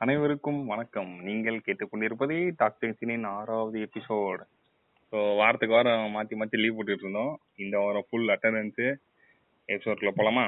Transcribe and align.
அனைவருக்கும் 0.00 0.58
வணக்கம். 0.66 1.12
நீங்கள் 1.26 1.62
கேட்டுக்கொண்டிருப்பதே 1.66 2.38
டாக்டர் 2.56 2.96
சினின் 2.98 3.24
ஆறாவது 3.24 3.78
எபிசோட் 3.86 4.42
ஸோ 5.12 5.18
வாரத்துக்கு 5.36 5.74
வாரம் 5.74 6.10
மாற்றி 6.10 6.34
மாற்றி 6.36 6.56
லீவ் 6.60 6.76
போட்டுட்டு 6.78 7.04
இருந்தோம். 7.04 7.32
இந்த 7.56 7.76
வாரம் 7.78 8.06
ஃபுல் 8.08 8.28
அட்டண்டன்ஸு 8.34 8.86
எபிசோட்ல 9.68 10.12
போலாமா? 10.18 10.44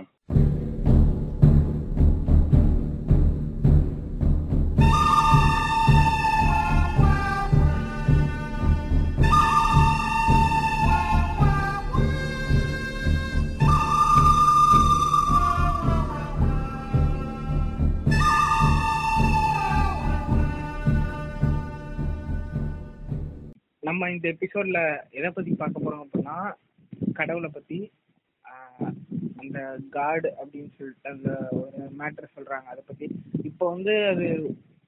நம்ம 24.09 24.19
இந்த 24.19 24.29
எபிசோட்ல 24.35 24.80
எதை 25.17 25.29
பத்தி 25.30 25.51
பார்க்க 25.53 25.83
போறோம் 25.85 26.03
அப்படின்னா 26.05 26.37
கடவுளை 27.19 27.49
பத்தி 27.57 27.79
அந்த 29.41 29.59
காடு 29.97 30.29
அப்படின்னு 30.41 30.71
சொல்லிட்டு 30.77 31.11
அந்த 31.15 31.30
ஒரு 31.59 31.80
மேட்டர் 31.99 32.33
சொல்றாங்க. 32.37 32.66
அதை 32.73 32.83
பத்தி 32.87 33.07
இப்போ 33.49 33.65
வந்து 33.75 33.95
அது 34.13 34.27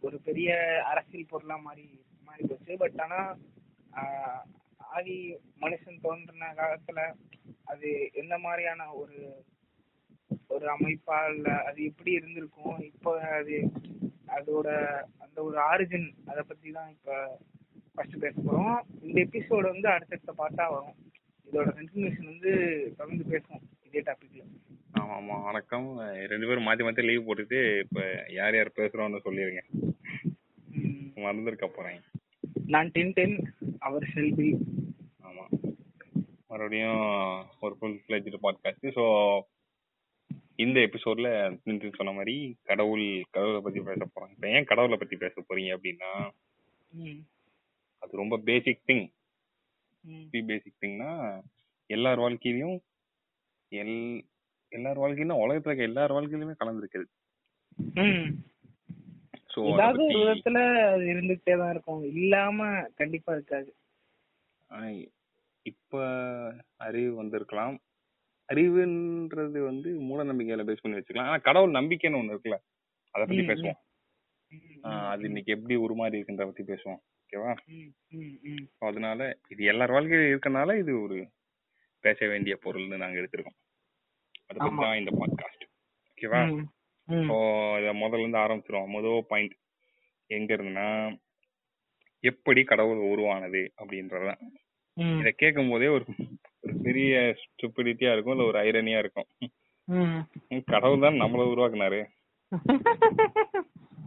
ஒரு 0.02 0.16
பெரிய 0.28 0.48
அரசியல் 0.92 1.28
பொருளா 1.32 1.58
மாறி 1.66 1.84
மாறி 2.28 2.42
போச்சு. 2.44 2.72
பட் 2.84 2.98
ஆனா 3.06 3.20
ஆதி 4.96 5.18
மனுஷன் 5.64 6.02
தோன்றின 6.06 6.50
காலத்துல 6.62 7.04
அது 7.72 7.90
எந்த 8.22 8.34
மாதிரியான 8.46 8.88
ஒரு 9.02 9.18
ஒரு 10.50 10.66
அமைப்பா 10.76 11.20
இல்ல 11.34 11.48
அது 11.68 11.78
எப்படி 11.90 12.12
இருந்திருக்கும்? 12.18 12.78
இப்போ 12.90 13.12
அது 13.40 13.58
அதோட 14.38 14.68
அந்த 15.24 15.38
ஒரு 15.50 15.58
ஆரிஜின் 15.70 16.10
அதை 16.32 16.44
பத்தி 16.48 16.70
தான் 16.80 16.92
இப்ப 16.96 17.12
ஃபர்ஸ்ட் 17.94 18.16
பேச 18.24 18.34
போறோம். 18.46 18.76
இந்த 19.06 19.16
எபிசோடு 19.26 19.66
வந்து 19.72 19.88
அடுத்தடுத்த 19.94 20.32
பாட்டா 20.40 20.64
வரும். 20.74 20.96
இதோட 21.46 21.68
கண்டினியூஷன் 21.78 22.30
வந்து 22.32 22.50
தொடர்ந்து 22.98 23.24
பேசுவோம் 23.32 23.64
இதே 23.88 24.02
டாபிக்ல 24.08 24.42
ஆமாம் 25.00 25.16
ஆமாம் 25.18 25.44
வணக்கம். 25.48 25.86
ரெண்டு 26.32 26.46
பேரும் 26.48 26.66
மாற்றி 26.66 26.84
மாற்றி 26.86 27.02
லீவ் 27.06 27.26
போட்டுட்டு 27.26 27.58
இப்போ 27.84 28.02
யார் 28.38 28.56
யார் 28.58 28.78
பேசுகிறோன்னு 28.78 29.24
சொல்லிடுங்க 29.26 29.62
மறந்துருக்க 31.24 31.66
போகிறேன் 31.68 32.00
நான் 32.74 32.90
டென் 32.96 33.14
டென் 33.16 33.36
அவர் 33.86 34.04
செல்வி. 34.16 34.48
ஆமாம் 35.28 35.52
மறுபடியும் 36.50 37.02
ஒரு 37.64 37.74
ஃபுல் 37.78 37.98
ஃப்ளெஜ்டு 38.04 38.40
பாட்காஸ்ட் 38.44 38.86
ஸோ 38.98 39.04
இந்த 40.64 40.78
எபிசோட்ல 40.86 41.28
சொன்ன 41.98 42.12
மாதிரி 42.16 42.36
கடவுள் 42.70 43.04
கடவுளை 43.34 43.60
பத்தி 43.66 43.82
பேச 43.90 44.00
போறாங்க 44.06 44.34
இப்போ 44.36 44.48
ஏன் 44.56 44.68
கடவுளை 44.70 44.98
பத்தி 45.02 45.16
பேச 45.24 45.34
போறீங்க 45.42 45.76
அப்படின்னா 45.76 46.10
அது 48.02 48.22
ரொம்ப 48.22 48.36
பேசிக் 48.48 48.86
திங் 48.88 49.06
பேசிக் 50.46 50.80
திங்னா 50.82 51.10
எல்லார் 51.90 52.22
வாழ்க்கையிலும் 52.24 52.78
எல் 53.72 53.96
எல்லார் 54.72 55.00
வாழ்க்கையிலும் 55.02 55.42
உலகத்துல 55.42 55.70
இருக்க 55.70 55.90
எல்லார் 55.90 56.14
வாழ்க்கையிலுமே 56.16 56.54
கலந்துருக்குது 56.60 57.06
ஸோ 59.52 59.60
ஏதாவது 59.70 60.02
ஒரு 60.06 60.18
விதத்துல 60.20 60.58
அது 60.90 61.04
இருந்துகிட்டே 61.12 61.54
தான் 61.56 61.72
இருக்கும். 61.74 62.02
இல்லாம 62.12 62.66
கண்டிப்பா 62.94 63.30
இருக்காது. 63.34 63.70
இப்ப 65.66 66.02
அறிவு 66.78 67.10
வந்திருக்கலாம். 67.14 67.76
அறிவுன்றது 68.48 69.58
வந்து 69.64 69.88
மூட 70.00 70.20
நம்பிக்கையில 70.22 70.64
பேஸ் 70.68 70.82
பண்ணி 70.82 70.98
வச்சுக்கலாம். 70.98 71.30
ஆனா 71.30 71.40
கடவுள் 71.48 71.76
நம்பிக்கைன்னு 71.78 72.20
ஒண்ணு 72.20 72.34
இருக்குல்ல 72.34 72.58
அதை 73.14 73.22
பத்தி. 73.22 73.44
பேசுவோம். 73.50 73.78
அது 75.10 75.22
இன்னைக்கு 75.28 75.54
எப்படி 75.56 75.74
உருமாறி 75.76 76.18
இருக்குன்றத 76.18 76.48
பத்தி 76.48 76.64
பேசுவோம். 76.64 77.00
ஓகேவா? 77.32 77.50
அதனால 78.80 79.20
இது 79.48 79.62
எல்லார் 79.64 79.92
வாழ்க்கையிலும் 79.92 80.30
இருக்கனால 80.30 80.76
இது 80.78 80.92
ஒரு 81.02 81.16
பேச 82.04 82.26
வேண்டிய 82.26 82.54
பொருள்னு 82.64 82.96
நாங்க 82.96 83.20
எடுத்திருக்கோம். 83.20 83.58
அதை. 84.48 84.58
தான் 84.80 84.98
இந்த 84.98 85.12
பாட்காஸ்ட் 85.18 85.64
ஓகேவா. 86.10 86.40
ஸோ 87.08 87.36
இதை 87.80 87.92
முதல்ல 88.00 88.22
இருந்து 88.22 88.42
ஆரம்பிச்சிருவோம். 88.42 88.88
முதல் 88.88 89.28
பாயிண்ட் 89.28 89.54
எங்க 90.30 90.50
இருந்துன்னா 90.56 90.88
எப்படி 92.24 92.64
கடவுள் 92.64 93.00
உருவானது 93.12 93.62
அப்படின்றதுதான். 93.78 94.42
ம், 94.96 95.16
இதை 95.20 95.32
கேட்கும் 95.34 95.70
போதே 95.70 95.88
ஒரு 95.88 96.04
ஒரு 96.64 96.74
பெரிய 96.82 97.12
ஸ்டூபிடிட்டியா 97.42 98.12
இருக்கும் 98.12 98.34
இல்ல 98.34 98.44
ஒரு 98.44 98.58
ஐரனியா 98.64 98.98
இருக்கும். 98.98 99.28
கடவுள் 100.68 101.04
தான் 101.06 101.20
நம்மள 101.22 101.46
உருவாக்குனாரு. 101.52 102.00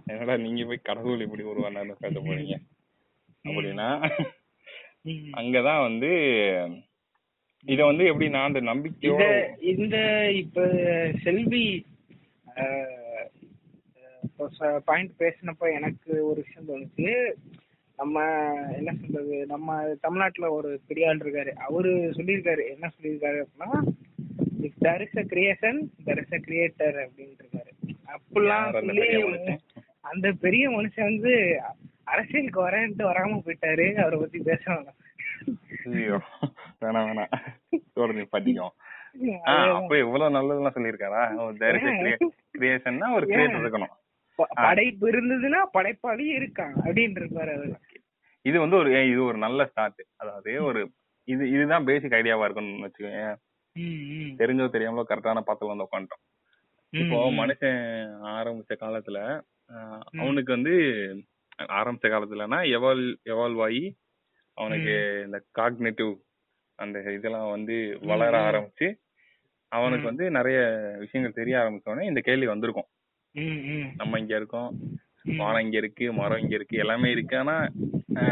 என்னடா 0.08 0.36
நீங்க 0.38 0.64
போய் 0.66 0.88
கடவுள் 0.90 1.22
இப்படி 1.22 1.44
உருவானாருன்னு 1.44 2.02
பேச 2.02 2.16
போறீங்க? 2.20 2.56
அப்படின்னா. 3.46 3.88
அங்கதான் 5.38 5.82
வந்து 5.82 6.10
இத 7.66 7.82
வந்து 7.86 8.04
எப்படின்னா 8.04 8.42
அந்த 8.44 8.60
நம்பிக்கையோட 8.64 9.26
இந்த 9.74 9.98
இப்ப 10.34 10.64
செல்வி 11.24 11.66
பாயிண்ட் 14.86 15.12
பேசினப்ப 15.20 15.68
எனக்கு 15.74 16.12
ஒரு 16.24 16.40
விஷயம் 16.42 16.68
தோணுச்சு 16.68 17.12
நம்ம 18.00 18.20
என்ன 18.74 18.92
சொல்றது 19.02 19.36
நம்ம 19.46 19.72
தமிழ்நாட்டுல 20.02 20.48
ஒரு 20.52 20.82
பெரிய 20.88 21.10
ஆள் 21.10 21.18
இருக்காரு 21.18 21.52
அவரு 21.64 21.90
சொல்லியிருக்காரு 22.18 22.64
என்ன 22.70 22.92
சொல்லியிருக்காரு 22.96 23.40
அப்படின்னா 23.44 23.70
if 24.62 24.80
there 24.80 25.02
is 25.02 25.18
a 25.18 25.26
creation 25.30 25.80
there 26.06 26.22
is 26.22 26.34
a 26.34 26.42
creator 26.44 26.98
அப்படின்னு 27.04 27.36
இருக்காரு 27.38 27.72
அப்படிலாம் 28.16 28.72
சொல்லி? 28.80 29.58
அந்த 30.06 30.28
பெரிய 30.42 30.66
மனுஷன் 30.70 31.10
வந்து 31.12 31.34
அரசியலுக்கு 32.08 32.60
வரேன்ட்டு 32.68 33.04
வராம 33.10 33.40
போயிட்டாரு 33.46 33.86
அவரை 34.04 34.18
பத்தி 34.20 34.40
பேசணும். 34.50 34.90
ஐயோ 35.94 36.18
வேணாம் 36.82 37.08
வேணாம் 37.10 37.34
தொடர்ந்து 37.98 38.26
படிக்கும் 38.36 38.74
ஆஹ் 39.52 39.72
அப்ப 39.78 39.94
இவ்வளவு 39.98 40.36
நல்லதெல்லாம் 40.36 40.76
சொல்லியிருக்காரா? 40.76 41.24
கிரியேஷன்னா 42.56 43.08
ஒரு 43.18 43.26
கிரியேட்டர் 43.32 43.64
இருக்கணும். 43.64 43.94
படைப்பு 44.62 45.06
இருந்ததுன்னா 45.12 45.60
படைப்பாளி 45.76 46.26
இருக்கான் 46.38 46.74
அப்படின்னு 46.84 47.22
இருப்பாரு 47.22 47.52
அவரு. 47.56 47.76
இது 48.46 48.58
வந்து 48.60 48.78
ஒரு 48.78 48.90
இது 49.12 49.22
ஒரு 49.24 49.38
நல்ல 49.38 49.66
ஸ்டார்ட் 49.66 50.02
அதாவது 50.18 50.54
ஒரு 50.64 50.80
இது 51.28 51.44
இதுதான் 51.52 51.88
பேசிக் 51.90 52.16
ஐடியாவா 52.20 52.46
இருக்கும்னு 52.46 52.86
வச்சுக்கோங்க. 52.86 53.26
தெரிஞ்சோ 54.40 54.66
தெரியாமலோ 54.74 55.06
கரெக்டான 55.10 55.44
பாத்துல 55.48 55.72
வந்து 55.72 55.86
உட்காந்துட்டோம் 55.88 56.24
இப்போ 56.94 57.20
மனுஷன் 57.38 57.80
ஆரம்பிச்ச 58.34 58.74
காலத்துல 58.82 59.20
அவனுக்கு 60.22 60.52
வந்து 60.52 60.74
ஆரம்பிச்ச 61.78 62.08
காலத்துலனா 62.08 62.60
எவால் 62.76 63.04
எவால்வ் 63.26 63.62
ஆகி 63.62 63.84
அவனுக்கு 64.58 64.94
இந்த 65.26 65.38
காக்னேட்டிவ் 65.60 66.12
அந்த 66.80 66.98
இதெல்லாம் 67.16 67.50
வந்து 67.50 67.76
வளர. 68.02 68.34
ஆரம்பிச்சு 68.50 68.88
அவனுக்கு. 69.72 70.06
வந்து 70.06 70.26
நிறைய 70.32 70.58
விஷயங்கள் 71.00 71.40
தெரிய 71.40 71.56
ஆரம்பிச்சோடனே 71.60 72.04
இந்த 72.04 72.22
கேள்வி 72.22 72.48
வந்திருக்கும். 72.48 72.90
நம்ம 73.96 74.20
இங்க 74.20 74.34
இருக்கோம். 74.36 74.70
வானம் 75.40 75.64
இங்க 75.66 75.78
இருக்கு 75.78 76.06
மரம் 76.14 76.42
இங்க 76.42 76.56
இருக்கு 76.56 76.78
எல்லாமே 76.78 77.10
இருக்கு 77.12 77.36
ஆனா 77.38 77.56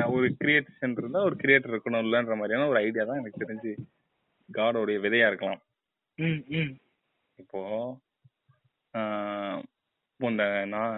ஒரு 0.07 0.27
கிரியேஷன் 0.41 0.95
இருந்தா 0.97 1.19
ஒரு 1.21 1.35
கிரியேட்டர் 1.35 1.73
இருக்கணும் 1.73 2.03
இல்லன்ற 2.05 2.35
மாதிரியான 2.35 2.67
ஒரு 2.67 2.79
ஐடியா 2.79 3.03
தான் 3.03 3.19
எனக்கு 3.19 3.41
தெரிஞ்சு 3.43 3.71
காடோடைய 4.49 4.99
விதையா 4.99 5.27
இருக்கலாம் 5.27 5.61
இப்போ 7.39 7.61
இந்த 10.19 10.45
நான் 10.65 10.97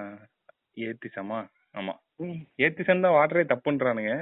ஏத்திசமா 0.84 1.40
ஆமா 1.74 1.94
ம். 2.20 2.40
ஏத்திசம் 2.58 3.02
தான் 3.02 3.16
வாட்டரே 3.16 3.44
தப்புன்றானுங்க. 3.44 4.14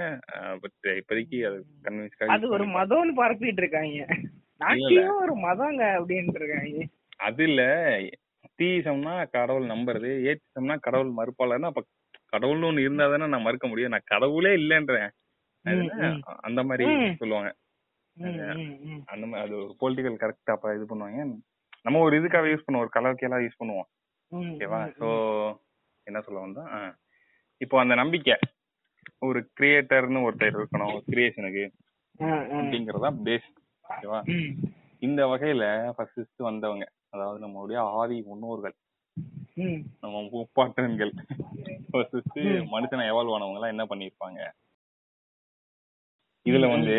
பட் 0.59 0.91
இப்போதைக்கு 0.99 1.37
அது 1.45 1.57
கன்வின்ஸ் 1.83 2.33
அது 2.35 2.49
ஒரு 2.49 2.65
மதம்னு 2.69 3.13
பரப்பிட்டு 3.15 3.61
இருக்காங்க. 3.63 4.05
நாட்டியம் 4.61 5.15
ஒரு 5.17 5.33
மதங்க 5.37 5.81
அப்படின்ட்டு 5.97 6.39
இருக்காங்க. 6.41 6.83
அது 7.19 7.43
இல்ல. 7.43 7.61
தீசம்னா 8.59 9.13
கடவுள் 9.29 9.65
நம்புறது 9.65 10.09
ஏத்திசம்னா 10.29 10.75
கடவுள் 10.79 11.11
மறுப்பாளர்னா 11.11 11.71
அப்ப 11.71 11.83
கடவுள்னு 12.33 12.67
ஒண்ணு 12.67 12.79
இருந்தா 12.79 13.07
தானே 13.07 13.27
நான் 13.27 13.41
மறுக்க 13.41 13.67
முடியும். 13.67 13.89
நான் 13.89 14.09
கடவுளே 14.13 14.51
இல்லைன்றேன். 14.55 15.09
அது 15.65 15.77
ம், 15.77 15.89
என்ன? 15.89 16.09
ம். 16.09 16.21
அந்த 16.41 16.63
மாதிரி 16.63 16.85
ம். 16.91 17.15
சொல்லுவாங்க. 17.17 17.49
ம், 18.17 18.37
ம், 18.53 18.75
ம். 18.85 19.01
அந்த 19.05 19.25
மாதிரி 19.25 19.43
அது 19.45 19.55
ஒரு 19.63 19.75
பொலிட்டிக்கல் 19.81 20.21
கரெக்டா 20.23 20.51
அப்ப 20.51 20.75
இது 20.75 20.85
பண்ணுவாங்க. 20.85 21.25
நம்ம 21.81 21.99
ஒரு 21.99 22.21
இதுக்காக 22.21 22.49
யூஸ் 22.51 22.65
பண்ணுவோம். 22.65 22.85
ஒரு 22.85 22.93
கலர்க்கியெல்லாம் 22.95 23.45
யூஸ் 23.45 23.59
பண்ணுவோம். 23.59 23.87
ம், 24.31 24.51
ஓகேவா 24.51 24.81
ம், 24.85 24.93
சோ 24.99 25.07
என்ன 26.07 26.21
சொல்ல 26.21 26.39
வந்தா. 26.39 26.65
இப்போ 27.61 27.75
அந்த 27.83 27.93
நம்பிக்கை. 28.01 28.35
ஒரு 29.27 29.39
கிரியேட்டர்னு 29.59 30.25
ஒருத்தர் 30.27 30.57
இருக்கணும் 30.59 30.95
கிரியேஷனுக்கு. 31.11 31.63
அப்படிங்கறதா 32.57 33.09
பேஸ் 33.27 33.49
ஓகேவா? 33.85 34.19
இந்த 35.07 35.21
வகையில 35.31 35.63
ஃபர்ஸ்ட் 35.95 36.41
வந்தவங்க 36.49 36.85
அதாவது 37.13 37.39
நம்மளுடைய 37.45 37.79
ஆதி 37.99 38.17
முன்னோர்கள். 38.29 38.75
நம்ம 40.03 40.21
முப்பாட்டன்கள் 40.33 41.11
ஃபர்ஸ்ட். 41.91 42.39
மனுஷனை 42.73 43.05
எவால்வ் 43.11 43.35
ஆனவங்க 43.35 43.59
எல்லாம் 43.59 43.73
என்ன 43.75 43.85
பண்ணிருப்பாங்க 43.91 44.39
இதுல 46.45 46.67
வந்து 46.75 46.95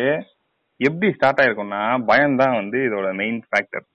எப்படி 0.79 1.07
ஸ்டார்ட் 1.15 1.41
ஆயிருக்கும்னா 1.41 1.81
பயம் 2.09 2.39
தான் 2.41 2.57
வந்து 2.59 2.77
இதோட 2.87 3.07
மெயின் 3.21 3.39
ஃபேக்டர். 3.47 3.85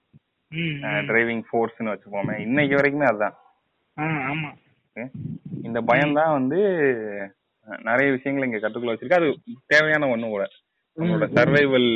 டிரைவிங் 1.07 1.43
ஃபோர்ஸ்னு 1.47 1.91
வச்சுப்போமே 1.93 2.35
இன்னைக்கு 2.47 2.75
வரைக்குமே 2.77 3.07
அதுதான். 3.11 3.37
ஆமா. 4.31 4.49
இருக்கு. 4.99 5.63
இந்த 5.67 5.79
பயம் 5.89 6.17
தான் 6.19 6.35
வந்து 6.37 6.59
நிறைய 7.87 8.07
விஷயங்களை 8.15 8.47
இங்க 8.47 8.59
கற்றுக்கொள்ள 8.61 8.93
வச்சிருக்கு. 8.93 9.19
அது 9.21 9.57
தேவையான 9.73 10.07
ஒண்ணு 10.13 10.33
கூட. 10.35 10.45
நம்மளோட 10.97 11.27
சர்வைவல் 11.37 11.91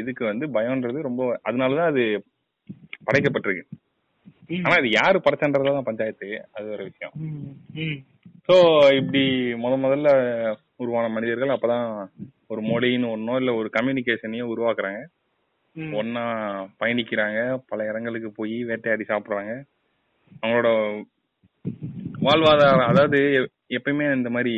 இதுக்கு 0.00 0.22
வந்து 0.30 0.44
பயம்ன்றது 0.56 0.98
ரொம்ப 1.08 1.22
அதனாலதான் 1.48 1.90
அது 1.92 2.04
படைக்கப்பட்டிருக்கு. 3.06 3.64
ஆனா 4.64 4.74
இது 4.80 4.90
யாரு 4.90 5.18
படைச்சன்றதுதான் 5.24 5.88
பஞ்சாயத்து 5.88 6.28
அது 6.56 6.66
ஒரு 6.74 6.84
விஷயம். 6.88 7.14
சோ 8.48 8.56
இப்படி 9.00 9.22
முத 9.62 9.74
முதல்ல 9.84 10.10
உருவான 10.82 11.06
மனிதர்கள் 11.14 11.54
அப்பதான் 11.54 11.88
ஒரு 12.52 12.60
மொழின்னு 12.68 13.12
ஒன்னோ 13.14 13.34
இல்ல 13.40 13.50
ஒரு 13.60 13.68
கம்யூனிகேஷனையும் 13.76 14.52
உருவாக்குறாங்க. 14.52 15.00
ஒன்னா 16.00 16.24
பயணிக்கிறாங்க. 16.82 17.40
பல 17.70 17.86
இடங்களுக்கு 17.90 18.30
போய் 18.38 18.56
வேட்டையாடி 18.70 19.04
சாப்பிடுறாங்க. 19.08 19.52
அவங்களோட 20.40 20.70
வாழ்வாதாரம் 22.20 22.90
அதாவது 22.90 23.18
எப்பயுமே 23.70 24.14
இந்த 24.14 24.30
மாதிரி 24.30 24.54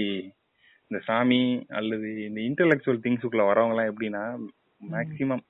இந்த 0.90 0.98
சாமி 1.04 1.40
அல்லது 1.70 2.08
இந்த 2.24 2.40
இன்டெலெக்சுவல் 2.40 3.02
திங்ஸுக்குள்ள 3.04 3.44
வரவங்க 3.46 3.74
எல்லாம் 3.74 3.90
எப்படின்னா 3.90 4.22
மேக்சிமம் 4.90 5.44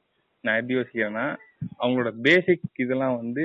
நான் 0.45 0.59
எப்படி 0.59 0.79
யோசிக்கிறேன்னா 0.79 1.27
அவங்களோட 1.81 2.11
பேசிக் 2.23 2.65
இதெல்லாம் 2.77 3.17
வந்து 3.17 3.45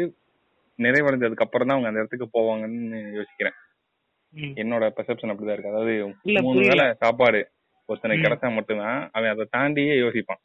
நிறைவடைஞ்சதுக்கு 0.79 1.45
அப்புறம் 1.45 1.67
தான் 1.67 1.75
அவங்க 1.75 1.89
அந்த 1.89 2.01
இடத்துக்கு 2.01 2.27
போவாங்கன்னு 2.33 2.99
யோசிக்கிறேன். 3.15 3.57
என்னோட 4.57 4.85
பெர்செப்ஷன் 4.95 5.31
அப்படிதான் 5.31 5.55
இருக்கு 5.55 5.73
அதாவது 5.73 5.93
மூணு. 6.45 6.63
வேளை 6.63 6.85
சாப்பாடு 6.95 7.41
ஒருத்தனுக்கு. 7.89 8.25
கிடைச்சா 8.25 8.49
மட்டும்தான் 8.53 8.99
அவன் 9.13 9.33
அதை 9.33 9.45
தாண்டியே 9.49 9.95
யோசிப்பான். 10.01 10.41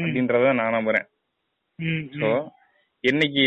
அப்படின்றத 0.00 0.52
நான் 0.52 0.76
நம்புறேன் 0.76 1.06
ம். 1.78 2.04
என்னைக்கு 3.04 3.44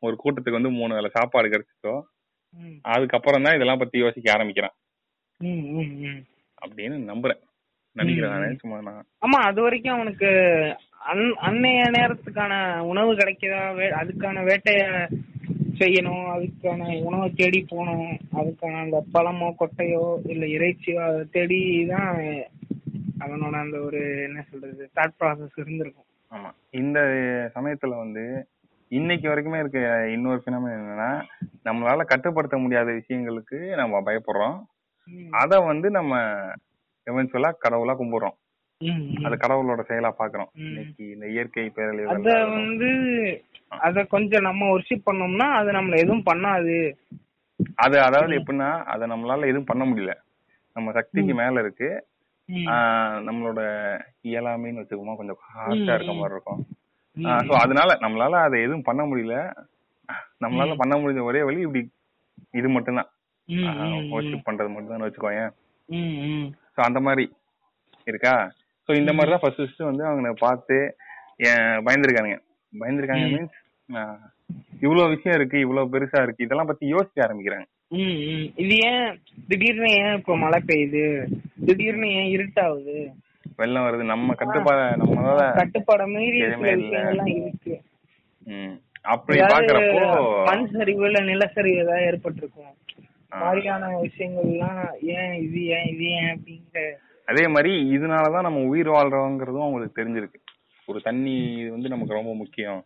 ஒரு 0.00 0.14
கூட்டத்துக்கு 0.16 0.58
வந்து 0.58 0.70
மூணு 0.70 0.94
வேளை 0.94 1.10
சாப்பாடு 1.12 1.48
கிடைச்சிச்சோ 1.48 1.94
ம். 2.54 2.78
அதுக்கப்புறம் 2.88 3.42
தான் 3.42 3.56
இதெல்லாம் 3.56 3.78
பத்தி 3.78 3.98
யோசிக்க 3.98 4.32
ஆரம்பிக்கிறான். 4.32 4.76
அப்படின்னு 6.62 6.96
நம்புறேன். 7.08 7.42
நினைக்கிறேன் 7.96 8.60
சும்மா 8.60 8.78
நான். 8.80 9.06
ஆமா 9.22 9.38
அது 9.42 9.60
வரைக்கும் 9.62 9.94
அவனுக்கு 9.94 10.28
அன் 11.04 11.22
அன்னைய 11.40 11.80
நேரத்துக்கான 11.90 12.52
உணவு 12.82 13.12
கிடைக்குதா? 13.14 13.62
அதுக்கான 14.00 14.44
வேட்டைய 14.44 14.82
செய்யணும் 15.80 16.24
அதுக்கான 16.32 16.80
உணவை 17.02 17.28
தேடி 17.32 17.60
போகணும் 17.64 18.08
அதுக்கான 18.36 18.80
அந்த 18.82 18.98
பழமோ 19.12 19.48
கொட்டையோ 19.58 20.02
இல்ல 20.24 20.44
இறைச்சியோ 20.56 21.00
அதை 21.06 21.22
தேடி 21.30 21.60
தான் 21.86 22.10
அவனோட 23.20 23.54
அந்த 23.56 23.78
ஒரு 23.80 23.98
என்ன 24.24 24.44
சொல்றது 24.50 24.84
தாட் 24.96 25.18
ப்ராசஸ் 25.20 25.56
இருந்திருக்கும். 25.56 26.08
ஆமா. 26.32 26.50
இந்த 26.72 26.98
சமயத்துல 27.56 27.96
வந்து 27.96 28.24
இன்னைக்கு 28.92 29.26
வரைக்குமே 29.28 29.58
இருக்க 29.58 29.78
இன்னொரு 30.14 30.40
பினமே 30.44 30.70
என்னன்னா 30.76 31.10
நம்மளால 31.64 32.04
கட்டுப்படுத்த 32.04 32.56
முடியாத 32.58 32.88
விஷயங்களுக்கு 32.92 33.58
நம்ம 33.76 34.00
பயப்படுறோம். 34.00 34.56
அத 35.32 35.60
வந்து 35.60 35.88
நம்ம 35.90 36.12
எவென்ச்சுவலா 37.06 37.50
கடவுளா 37.64 37.94
கும்பிடுறோம். 37.96 38.36
அது 39.24 39.34
கடவுளோட 39.36 39.80
செயலா 39.88 40.10
பாக்குறோம். 40.18 40.50
இன்னைக்கு 40.62 41.04
இந்த 41.10 41.26
இயற்கை 41.26 41.64
அத 41.64 41.74
பேரழிவு 41.76 42.08
வந்து 42.58 42.90
அத 43.78 44.04
கொஞ்சம் 44.06 44.46
நம்ம 44.48 44.68
ஒர்ஷிப் 44.74 45.06
பண்ணோம்னா 45.06 45.46
அது 45.58 45.70
நம்மள 45.72 45.96
எதுவும் 45.96 46.28
பண்ணாது. 46.30 46.76
அது 47.76 47.96
அதாவது 48.00 48.32
எப்படின்னா 48.40 48.70
அதை 48.84 49.04
நம்மளால 49.08 49.48
எதுவும் 49.48 49.70
பண்ண 49.70 49.84
முடியல. 49.84 50.14
நம்ம 50.76 50.92
சக்திக்கு 50.92 51.34
மேல 51.34 51.60
இருக்கு. 51.60 51.90
நம்மளோட 53.28 53.60
இயலாமைன்னு 54.24 54.80
வச்சுக்கோமா 54.80 55.16
கொஞ்சம் 55.16 55.42
ஹார்ஷா 55.48 55.94
இருக்க 55.94 56.14
மாதிரி 56.14 56.36
இருக்கும். 56.36 56.62
சோ 57.16 57.52
அதனால 57.62 57.90
நம்மளால 58.02 58.38
அதை 58.46 58.56
எதுவும் 58.66 58.86
பண்ண 58.88 59.02
முடியல. 59.04 59.36
நம்மளால 60.44 60.76
பண்ண 60.76 60.94
முடிஞ்ச 60.96 61.22
ஒரே 61.30 61.42
வழி 61.48 61.60
இப்படி 61.66 61.82
இது 62.60 62.68
மட்டும்தான். 62.68 63.10
ஒர்ஷிப் 64.16 64.46
பண்றது 64.48 64.70
மட்டும்தான் 64.74 65.52
ம். 65.88 66.46
சோ 66.74 66.80
அந்த 66.88 67.00
மாதிரி 67.00 67.24
இருக்கா? 68.06 68.34
சோ 68.88 68.92
இந்த 69.00 69.12
மாதிரி 69.12 69.32
தான் 69.32 69.42
ஃபர்ஸ்ட் 69.42 69.60
ஃபர்ஸ்ட் 69.60 69.88
வந்து 69.88 70.04
அவங்க 70.06 70.30
பார்த்து 70.44 70.76
பயந்துருக்கானுங்க. 71.86 72.38
பயந்துருக்காங்க. 72.72 73.26
மீன்ஸ் 73.34 73.58
இவ்வளவு 74.84 75.12
விஷயம் 75.14 75.36
இருக்கு 75.38 75.56
இவ்வளவு 75.64 75.92
பெருசா 75.94 76.20
இருக்கு 76.22 76.44
இதெல்லாம் 76.46 76.70
பத்தி 76.70 76.84
யோசிக்க 76.86 77.26
ஆரம்பிக்கிறாங்க. 77.26 77.66
இது 78.62 78.74
ஏன் 78.90 79.06
திடீர்னு 79.48 79.90
ஏன் 80.02 80.14
இப்போ 80.18 80.34
மழை 80.42 80.58
பெய்யுது? 80.68 81.04
திடீர்னு 81.66 82.08
ஏன் 82.20 82.30
இருட்டாகுது? 82.36 82.96
வெள்ளம் 83.56 83.86
வருது 83.86 84.04
நம்ம 84.04 84.34
கட்டுப்பாட 84.34 84.80
நம்மளால 85.00 85.42
கட்டுப்பாட 85.60 86.02
மீறி. 86.12 86.38
விஷயங்கள்லாம் 86.42 87.32
இருக்கு 87.38 87.74
அப்படி 89.04 89.38
பாக்குறப்போ 89.42 90.02
மண் 90.46 90.66
சரிவு 90.72 91.04
இல்ல 91.06 91.20
நிலச்சரிவு 91.22 91.80
ஏதாவது 91.84 92.04
ஏற்பட்டிருக்கும். 92.04 92.72
மாதிரியான 93.42 93.90
விஷயங்கள்லாம் 94.00 94.80
ஏன் 95.14 95.34
இது 95.44 95.60
ஏன் 95.76 95.86
இது 95.92 96.04
ஏன் 96.16 96.30
அப்படிங்கிற 96.32 96.82
அதே 97.28 97.44
மாதிரி 97.46 97.72
இதனாலதான் 97.96 98.46
நம்ம 98.46 98.64
உயிர் 98.64 98.90
வாழ்றோங்கிறதும் 98.90 99.64
அவங்களுக்கு 99.64 99.98
தெரிஞ்சிருக்கு 99.98 100.40
ஒரு 100.88 101.00
தண்ணி 101.00 101.34
வந்து 101.68 101.88
நமக்கு 101.88 102.14
ரொம்ப 102.14 102.32
முக்கியம். 102.34 102.80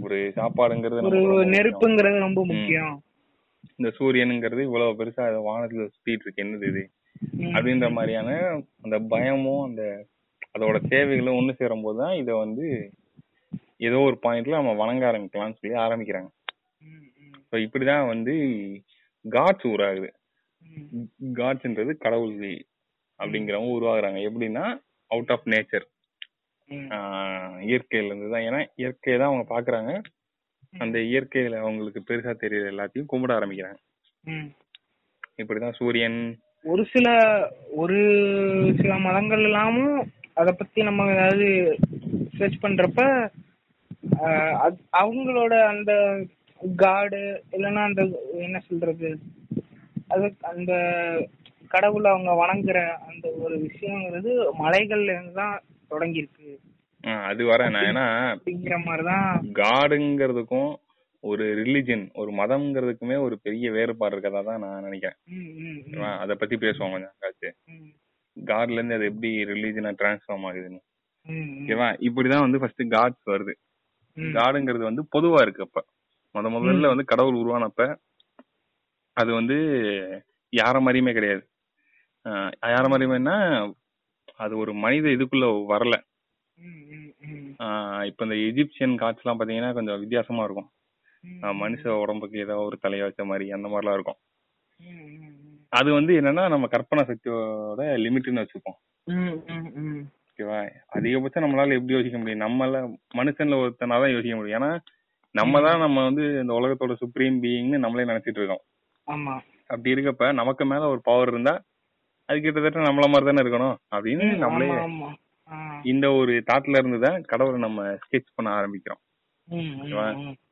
ஒரு 0.00 0.18
சாப்பாடுங்கிறது 0.36 1.00
ஒரு. 1.08 1.20
நெருப்புங்கிறது 1.54 2.18
ரொம்ப 2.18 2.40
முக்கியம் 2.44 2.94
இந்த 3.76 3.88
சூரியனுங்கிறது 3.98 4.62
இவ்வளவு 4.62 4.98
பெருசா 4.98 5.24
வானத்துல 5.48 5.86
சுத்திட்டு 5.92 6.24
இருக்கு 6.24 6.44
என்னது 6.44 6.68
இது. 6.72 6.82
அப்படின்ற 7.54 7.86
மாதிரியான 7.96 8.30
அந்த 8.84 8.96
பயமும் 9.12 9.64
அந்த 9.68 9.82
அதோட 10.54 10.76
தேவைகளும் 10.94 11.38
ஒண்ணு 11.40 11.52
சேரும் 11.60 11.84
போதுதான் 11.86 12.14
இத 12.20 12.30
வந்து 12.44 12.66
ஏதோ 13.88 13.98
ஒரு 14.08 14.16
பாயிண்ட்ல 14.24 14.58
நம்ம 14.60 14.72
வணங்க 14.80 15.04
ஆரம்பிக்கலாம்னு 15.10 15.58
சொல்லி 15.58 15.76
ஆரம்பிக்கிறாங்க. 15.84 16.30
ஸோ 17.50 17.56
இப்படிதான் 17.66 18.10
வந்து 18.12 18.34
காட்ஸ் 19.24 19.66
உருவாகுது. 19.72 20.10
காட்ஸ்ன்றது 21.38 21.92
கடவுள் 22.04 22.34
அப்படிங்கிறவங்க 23.20 23.72
உருவாகுறாங்க. 23.78 24.18
எப்படின்னா 24.28 24.64
அவுட் 25.10 25.32
ஆஃப் 25.34 25.48
நேச்சர். 25.54 25.86
இயற்கையில 27.68 28.10
இருந்து 28.10 28.28
தான். 28.34 28.44
ஏன்னா 28.48 28.60
இயற்கையை 28.80 29.16
தான் 29.18 29.30
அவங்க 29.30 29.46
பாக்குறாங்க. 29.54 29.92
அந்த 30.74 30.96
இயற்கையில 31.10 31.58
அவங்களுக்கு 31.64 32.00
பெருசா 32.08 32.32
தெரியற 32.42 32.66
எல்லாத்தையும் 32.74 33.10
கும்பிட 33.12 33.32
ஆரம்பிக்கிறாங்க. 33.38 33.80
இப்படிதான் 35.42 35.78
சூரியன் 35.80 36.20
ஒரு 36.64 36.84
சில 36.84 37.08
ஒரு 37.74 37.98
சில 38.76 38.94
மதங்கள் 38.98 39.44
எல்லாமும் 39.44 39.94
அத 40.34 40.52
பத்தி 40.52 40.82
நம்ம 40.82 41.12
ஏதாவது 41.12 41.46
சர்ச் 42.38 42.62
பண்றப்ப 42.62 43.00
அவங்களோட 44.98 45.52
அந்த 45.66 45.92
காடு 46.76 47.20
இல்லைன்னா 47.52 47.82
அந்த 47.84 48.02
என்ன 48.38 48.58
சொல்றது 48.60 49.10
அது 50.08 50.26
அந்த 50.42 50.72
கடவுளை 51.68 52.10
அவங்க 52.10 52.32
வணங்குற 52.34 52.78
அந்த 53.08 53.26
ஒரு 53.38 53.56
விஷயங்கிறது 53.58 54.30
மலைகள்ல 54.60 55.12
இருந்து 55.12 55.32
தான் 55.32 55.56
தொடங்கியிருக்கு. 55.90 56.48
அது 57.24 57.44
வர 57.44 57.68
நான். 57.68 57.84
ஏன்னா 57.84 58.06
அப்படிங்கிற 58.32 58.76
மாதிரிதான். 58.84 59.28
காடுங்கிறதுக்கும் 59.54 60.70
ஒரு 61.24 61.44
ரிலிஜன் 61.58 62.04
ஒரு 62.14 62.30
மதம்ங்கிறதுக்குமே 62.32 63.16
ஒரு 63.20 63.34
பெரிய 63.38 63.66
வேறுபாடு 63.72 64.14
இருக்கதா 64.16 64.40
தான் 64.42 64.62
நான் 64.64 64.84
நினைக்கிறேன்? 64.84 65.18
அத 66.22 66.34
பத்தி 66.34 66.56
பேசுவோம் 66.56 66.94
கொஞ்சம் 66.94 67.16
காச்சு 67.18 67.48
காட்ல 68.36 68.78
இருந்து 68.78 68.96
அது 68.98 69.08
எப்படி 69.10 69.30
ரிலீஜனா 69.50 69.90
டிரான்ஸ்ஃபார்ம் 70.00 70.46
ஆகுதுன்னு. 70.48 70.80
ஓகேவா 71.58 71.88
இப்படிதான் 72.08 72.44
வந்து 72.46 72.60
ஃபர்ஸ்ட் 72.60 72.84
காட்ஸ் 72.92 73.24
வருது. 73.32 73.54
காடுங்கிறது 74.34 74.84
வந்து 74.88 75.02
பொதுவா 75.14 75.40
இருக்கு 75.42 75.66
அப்ப. 75.66 75.80
முத 76.34 76.48
முதல்ல 76.56 76.90
வந்து 76.92 77.04
கடவுள் 77.04 77.40
உருவானப்ப 77.42 77.82
அது 79.16 79.30
வந்து 79.34 79.56
யார 80.52 80.76
மாதிரியுமே 80.80 81.12
கிடையாது. 81.12 81.42
யார 82.70 82.84
மாதிரியுமேனா 82.88 83.36
அது 84.38 84.54
ஒரு 84.58 84.72
மனித 84.84 85.06
இதுக்குள்ள 85.08 85.46
வரல. 85.72 85.94
இப்ப 88.08 88.24
இந்த 88.26 88.36
எஜிப்சியன் 88.48 88.94
காட்ஸ் 88.96 89.22
எல்லாம் 89.24 89.38
பாத்தீங்கன்னா 89.40 89.72
கொஞ்சம் 89.74 90.00
வித்தியாசமா 90.00 90.44
இருக்கும். 90.44 90.68
மனுஷ 91.60 91.88
உடம்புக்கு 92.02 92.38
ஏதோ 92.38 92.56
ஒரு 92.58 92.78
தலைய 92.82 93.02
வச்ச 93.02 93.24
மாதிரி 93.24 93.50
அந்த 93.50 93.68
மாதிரிலாம் 93.68 93.92
இருக்கும். 93.92 94.20
அது 95.72 95.92
வந்து 95.92 96.12
என்னன்னா 96.20 96.48
நம்ம 96.48 96.66
கற்பனை 96.66 97.04
சக்தியோட 97.04 97.82
லிமிட்னு 98.04 98.42
வச்சுப்போம். 98.42 98.78
ஓகேவா? 100.28 100.60
அதிகபட்சம் 100.96 101.44
நம்மளால 101.44 101.74
எப்படி 101.74 101.92
யோசிக்க 101.92 102.18
முடியும்? 102.18 102.40
நம்மள 102.40 102.78
மனுஷன்ல 103.14 103.58
ஒருத்தனாதான் 103.62 104.12
யோசிக்க 104.12 104.36
முடியும். 104.36 104.60
ஏன்னா 104.60 104.70
நம்ம 105.34 105.60
தான் 105.60 105.78
நம்ம 105.78 106.04
வந்து 106.04 106.24
இந்த 106.40 106.52
உலகத்தோட 106.54 106.94
சுப்ரீம் 106.94 107.42
பீயிங்னு 107.42 107.78
நம்மளே 107.78 108.08
நினைச்சிட்டு 108.12 108.40
இருக்கோம். 108.40 108.62
ஆமா. 109.06 109.34
அப்படி 109.66 109.94
இருக்கப்ப 109.94 110.32
நமக்கு 110.32 110.64
மேல 110.64 110.88
ஒரு 110.88 111.00
பவர் 111.02 111.28
இருந்தா 111.28 111.54
அது 112.28 112.40
கிட்டத்தட்ட 112.40 112.80
நம்மள 112.80 113.06
மாதிரி 113.08 113.26
தானே 113.28 113.42
இருக்கணும்? 113.42 113.76
அப்படின்னு 113.94 114.26
நம்மளே. 114.36 114.68
இந்த 115.84 116.12
ஒரு 116.12 116.32
தாட்ல 116.50 116.78
இருந்து 116.78 116.98
தான் 117.00 117.22
கடவுளை 117.22 117.60
நம்ம 117.60 117.82
ஸ்கெட்ச் 118.02 118.34
பண்ண 118.34 118.50
ஆரம்பிக்கிறோம். 118.58 119.02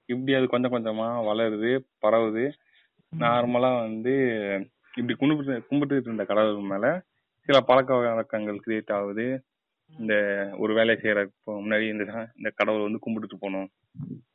இப்படி 0.09 0.33
அது 0.35 0.47
கொஞ்சம் 0.47 0.75
கொஞ்சமா 0.75 1.07
வளருது 1.25 1.71
பரவுது. 2.03 2.45
நார்மலா 3.13 3.71
வந்து 3.81 4.15
இப்படி 4.95 5.15
கும்பிட்டு 5.15 5.63
கும்பிட்டு 5.69 6.03
இருந்த 6.03 6.25
கடவுள் 6.25 6.71
மேல 6.71 6.87
சில 7.49 7.59
பழக்க 7.63 7.97
வழக்கங்கள் 7.97 8.63
கிரியேட் 8.65 8.93
ஆகுது. 8.93 9.27
இந்த 9.93 10.15
ஒரு 10.59 10.73
வேலையை 10.75 10.97
செய்யறதுக்கு 10.99 11.53
முன்னாடி 11.59 11.87
இந்த 11.89 12.05
இந்த 12.39 12.51
கடவுளை 12.51 12.83
வந்து 12.83 13.03
கும்பிட்டுட்டு 13.05 13.37
போகணும் 13.37 13.69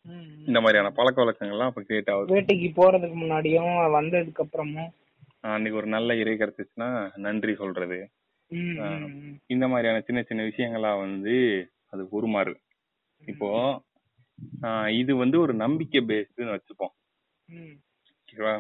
ம், 0.06 0.30
இந்த 0.48 0.60
மாதிரியான 0.62 0.92
பழக்க 0.92 1.18
வழக்கங்கள்லாம் 1.24 1.72
அப்ப 1.72 1.82
கிரியேட் 1.82 2.12
ஆகுது. 2.14 2.32
வேட்டைக்கு 2.34 2.70
போறதுக்கு 2.76 3.18
முன்னாடியும் 3.20 3.70
வந்ததுக்கு 3.96 4.44
அப்புறமும். 4.44 4.90
அன்னைக்கு 5.48 5.80
ஒரு 5.80 5.88
நல்ல 5.88 6.16
இறை 6.16 6.34
கிடைச்சிச்சுன்னா 6.36 6.90
நன்றி 7.18 7.54
சொல்றது. 7.56 8.00
இந்த 9.50 9.66
மாதிரியான 9.68 10.02
சின்ன 10.02 10.20
சின்ன 10.22 10.42
விஷயங்களா 10.44 10.92
வந்து 11.00 11.36
அது 11.90 12.04
உருமாறுது 12.12 12.60
இப்போ 13.24 13.50
இது 15.00 15.16
வந்து 15.16 15.40
ஒரு 15.40 15.54
நம்பிக்கை 15.54 16.02
பேஸ்டுன்னு 16.02 16.56
வச்சுப்போம். 16.56 16.94
ஓகேவா? 18.20 18.56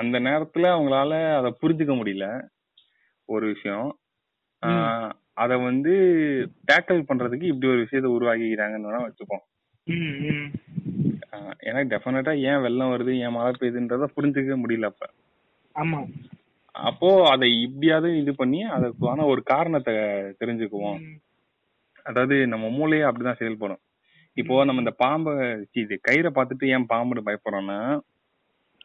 அந்த 0.00 0.20
நேரத்துல 0.20 0.64
அவங்களால 0.74 1.12
அதை 1.36 1.50
புரிஞ்சுக்க 1.62 1.94
முடியல. 2.00 2.26
ஒரு 3.28 3.46
விஷயம். 3.46 3.88
அத 5.42 5.52
வந்து 5.58 5.92
டேக்கிள் 6.72 7.06
பண்றதுக்கு 7.08 7.48
இப்படி 7.52 7.72
ஒரு 7.72 7.82
விஷயத்த 7.82 8.08
உருவாக்கிக்கிறாங்கன்னு 8.16 9.06
வச்சுப்போம். 9.06 9.44
ஏன்னா 11.68 11.80
டெஃபினட்டா 11.92 12.32
ஏன் 12.40 12.60
வெள்ளம் 12.60 12.92
வருது 12.92 13.12
ஏன் 13.18 13.32
மழை 13.32 13.52
பெய்யுதுன்றத 13.60 14.08
புரிஞ்சுக்க 14.16 14.56
முடியல 14.62 14.84
அப்ப. 14.84 15.04
ஆமா. 15.74 16.00
அப்போ 16.74 17.08
அதை 17.30 17.48
இப்படியாவது 17.62 18.08
இது 18.20 18.32
பண்ணி 18.34 18.60
அதுக்கான 18.66 19.24
ஒரு 19.26 19.42
காரணத்தை 19.42 19.94
தெரிஞ்சுக்குவோம். 20.40 21.00
அதாவது 22.02 22.46
நம்ம 22.46 22.68
மூளையே 22.68 23.02
அப்படிதான் 23.02 23.38
செயல்படும் 23.38 23.80
இப்போ 24.36 24.64
நம்ம 24.64 24.80
இந்த 24.80 24.90
பாம்பை 24.96 25.32
இது 25.72 26.00
கயிறை 26.08 26.30
பார்த்துட்டு 26.30 26.66
ஏன் 26.66 26.88
பாம்புன்னு 26.88 27.26
பயப்படுறோம்னா 27.26 27.78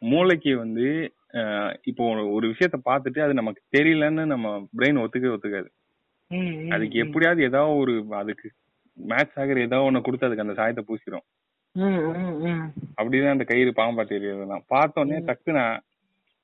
மூளைக்கு 0.02 0.56
வந்து 0.56 0.86
இப்போ 1.82 2.04
ஒரு- 2.10 2.50
விஷயத்த 2.50 2.74
பார்த்துட்டு 2.84 3.20
அது 3.20 3.34
நமக்கு 3.34 3.62
தெரியலன்னு 3.76 4.24
நம்ம 4.24 4.46
பிரெயின் 4.76 5.02
ஒத்துக்கவே 5.02 5.34
ஒத்துக்காது. 5.34 5.68
அதுக்கு 6.70 6.98
எப்படியாவது 6.98 7.42
ஏதாவது 7.42 7.76
ஒரு 7.76 7.92
அதுக்கு 8.16 8.48
மேட்ச் 8.98 9.38
ஆகிற 9.38 9.60
ஏதாவது 9.60 9.86
ஒண்ணு 9.88 10.00
கொடுத்து 10.00 10.26
அதுக்கு 10.26 10.42
அந்த 10.42 10.54
சாயத்தை 10.54 10.84
பூசிடும். 10.84 11.26
அப்படிதான் 12.96 13.30
அந்த 13.30 13.44
கயிறு 13.44 13.70
பாம்பா 13.76 14.04
தெரியறதுலாம் 14.06 14.64
பார்த்தோன்னே 14.70 15.18
டக்குன்னு 15.28 15.64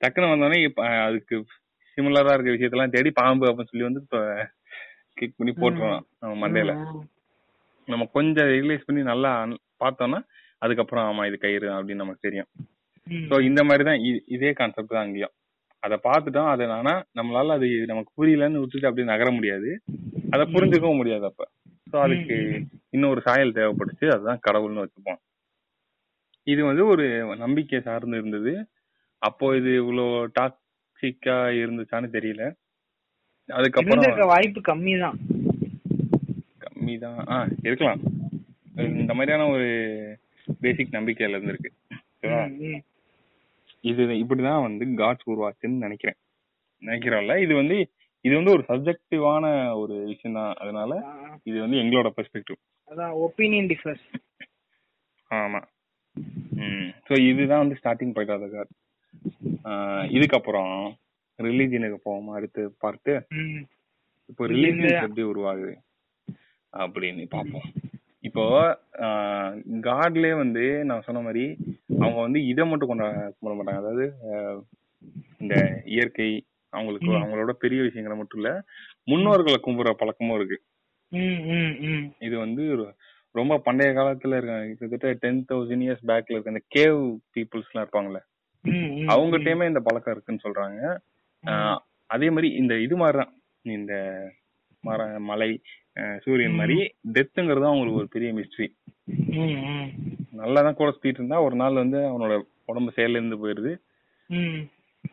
டக்குன்னு 0.00 0.32
வந்தோடனே 0.32 0.58
அதுக்கு 1.04 1.36
சிமிலரா 1.98 2.32
இருக்க 2.32 2.50
விஷயத்தெல்லாம் 2.50 2.90
தேடி 2.90 3.10
பாம்பு 3.10 3.46
அப்படின்னு 3.46 3.70
சொல்லி 3.70 3.84
வந்து 3.84 4.02
கிளிக் 5.16 5.38
பண்ணி 5.38 5.52
போட்டுருவோம் 5.52 6.02
நம்ம 6.20 6.34
மண்டையில. 6.42 6.72
நம்ம 7.88 8.04
கொஞ்சம் 8.16 8.50
ரியலைஸ் 8.54 8.86
பண்ணி 8.88 9.02
நல்லா 9.12 9.30
பார்த்தோம்னா 9.82 10.20
அதுக்கப்புறம் 10.64 11.06
ஆமா 11.10 11.22
இது 11.28 11.36
கயிறு 11.44 11.68
அப்படின்னு 11.76 12.04
நமக்கு 12.04 12.26
தெரியும். 12.26 12.50
ஸோ 13.30 13.36
இந்த 13.48 13.60
மாதிரி 13.68 13.84
தான் 13.88 14.02
இதே 14.36 14.50
கான்செப்ட் 14.60 14.94
தான் 14.96 15.04
அங்கேயும். 15.06 15.34
அதை 15.82 15.96
பார்த்துட்டோம் 16.04 16.50
அதை 16.52 16.66
ஆனா 16.78 16.92
நம்மளால 17.18 17.54
அது 17.58 17.68
நமக்கு 17.90 18.10
புரியலன்னு 18.18 18.60
விட்டுட்டு 18.62 18.88
அப்படியே 18.88 19.08
நகர 19.12 19.28
முடியாது. 19.30 19.70
அதை 20.34 20.44
புரிஞ்சுக்கவும் 20.54 21.00
முடியாது 21.00 21.24
அப்ப. 21.30 21.42
ஸோ 21.86 21.96
அதுக்கு 22.04 22.36
இன்னொரு 22.96 23.20
சாயல் 23.26 23.56
தேவைப்பட்டுச்சு 23.58 24.06
அதுதான் 24.14 24.42
கடவுள்னு 24.46 24.84
வச்சுப்போம். 24.84 25.20
இது 26.46 26.60
வந்து 26.64 26.84
ஒரு 26.92 27.04
நம்பிக்கை 27.42 27.80
சார்ந்து 27.80 28.20
இருந்தது. 28.20 28.52
அப்போ 29.22 29.46
இது 29.56 29.70
இவ்வளோ 29.82 30.06
டாக்ஸிக்கா 30.38 31.36
இருந்துச்சான்னு 31.62 32.08
தெரியல. 32.16 32.44
அதுக்கப்புறம் 33.52 33.92
இருந்திருக்க 33.94 34.26
வாய்ப்பு 34.32 34.60
கம்மி 34.68 34.94
தான் 35.04 35.18
கம்மி 36.64 36.94
தான் 37.04 37.18
ஆ 37.28 37.36
இருக்கலாம். 37.66 38.00
இந்த 39.00 39.12
மாதிரியான 39.14 39.46
ஒரு 39.54 39.68
பேசிக் 40.58 40.96
நம்பிக்கையில 40.96 41.36
இருந்திருக்கு? 41.36 41.70
இது 43.84 44.02
இப்படிதான் 44.22 44.64
வந்து 44.66 44.84
காட்ஸ் 45.00 45.30
உருவாச்சுன்னு 45.32 45.84
நினைக்கிறேன். 45.86 46.18
நினைக்கிறோம்ல 46.82 47.34
இது 47.44 47.52
வந்து 47.54 47.76
இது 48.24 48.34
வந்து 48.38 48.52
ஒரு 48.56 48.62
சப்ஜெக்டிவான 48.68 49.44
ஒரு 49.74 49.94
விஷயம் 50.10 50.36
தான் 50.38 50.52
அதனால 50.60 50.90
இது 51.46 51.56
வந்து 51.60 51.80
எங்களோட 51.82 52.08
பெர்ஸ்பெக்டிவ் 52.16 52.58
அதான் 52.88 53.14
ஒப்பீனியன் 53.26 53.68
டிஃபர்ஸ் 53.72 54.04
ஆமா. 55.30 55.60
ம். 56.62 56.88
ஸோ 57.06 57.12
இதுதான் 57.28 57.62
வந்து 57.64 57.78
ஸ்டார்டிங் 57.80 58.14
பாயிண்ட் 58.16 58.32
ஆஃப் 58.32 58.72
இதுக்கப்புறம் 60.10 60.74
ரிலீஜனுக்கு 61.46 61.98
போவோம்? 62.08 62.30
அடுத்து 62.38 62.62
பார்த்து 62.84 63.12
இப்போ 64.30 64.42
ரிலீஜியன்ஸ் 64.52 65.06
எப்படி 65.06 65.24
உருவாகுது? 65.32 65.72
அப்படின்னு 66.72 67.24
பார்ப்போம். 67.36 67.66
இப்போ 68.28 68.44
காட்லயே 69.86 70.34
வந்து 70.36 70.64
நான் 70.88 71.06
சொன்ன 71.06 71.20
மாதிரி 71.20 71.44
அவங்க 71.98 72.18
வந்து 72.20 72.40
இதை 72.46 72.64
மட்டும் 72.66 72.90
கொண்டா 72.90 73.08
கும்பிட 73.36 73.54
மாட்டாங்க. 73.56 73.80
அதாவது 73.82 74.04
இந்த 75.42 75.54
இயற்கை 75.94 76.30
அவங்களுக்கு. 76.72 77.10
அவங்களோட 77.20 77.52
பெரிய 77.64 77.80
விஷயங்களை 77.82 78.18
மட்டும் 78.18 78.40
இல்ல 78.40 78.50
முன்னோர்களை 79.10 79.58
கும்பிடுற 79.60 79.92
பழக்கமும் 80.02 80.36
இருக்கு. 80.36 80.58
இது 82.26 82.36
வந்து 82.44 82.64
ரொம்ப 83.34 83.58
பண்டைய 83.66 83.90
காலத்துல 83.98 84.38
இருக்காங்க 84.38 84.74
கிட்டத்தட்ட 84.80 85.12
டென் 85.22 85.44
தௌசண்ட் 85.50 85.84
இயர்ஸ் 85.84 86.08
பேக்ல 86.08 86.34
இருக்க 86.34 86.54
இந்த 86.54 86.64
கேவ் 86.76 87.00
பீப்புள்ஸ் 87.34 87.70
எல்லாம் 87.70 87.86
இருப்பாங்கல்ல? 87.86 88.20
ம், 88.64 88.88
ம், 88.96 89.08
அவங்ககிட்டயுமே 89.12 89.66
இந்த 89.72 89.80
பழக்கம் 89.86 90.14
இருக்குன்னு 90.14 90.44
சொல்றாங்க. 90.46 90.80
அதே 92.10 92.28
மாதிரி 92.30 92.48
இந்த 92.54 92.74
இது 92.78 92.96
மாதிரிதான் 92.96 93.32
இந்த 93.78 93.94
மர 94.84 95.00
மலை 95.30 95.50
சூரியன் 96.24 96.58
மாதிரி 96.60 96.76
டெத்துங்கிறது 97.14 97.68
அவங்களுக்கு 97.70 98.00
ஒரு 98.02 98.08
பெரிய 98.08 98.28
மிஸ்ட்ரி 98.32 98.68
நல்லா 100.40 100.60
தான் 100.62 100.78
கூட 100.78 100.90
சுத்திட்டு 100.90 101.20
இருந்தா 101.20 101.38
ஒரு 101.46 101.56
நாள் 101.56 101.80
வந்து 101.82 101.98
அவனோட 102.10 102.34
உடம்பு 102.64 102.94
செயல்ல 102.96 103.18
இருந்து 103.18 103.40
போயிருது. 103.42 103.72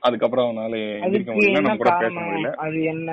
அதுக்கப்புறம் 0.03 0.47
அவனால 0.47 0.73
எந்திரிக்க 0.97 1.31
முடியல 1.35 1.61
நம்ம 1.61 1.79
கூட 1.81 1.91
பேச 2.01 2.15
முடியல. 2.19 2.49
அது 2.65 2.79
என்ன? 2.93 3.11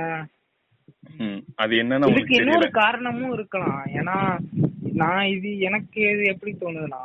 அது 1.54 1.74
என்னன்னு 1.82 2.10
இதுக்கு 2.12 2.38
இன்னொரு 2.40 2.68
காரணமும் 2.80 3.34
இருக்கலாம். 3.36 3.80
ஏன்னா 3.98 4.16
நான் 5.02 5.24
இது 5.26 5.50
எனக்கு 5.68 6.00
இது 6.14 6.24
எப்படி 6.32 6.52
தோணுதுன்னா 6.60 7.02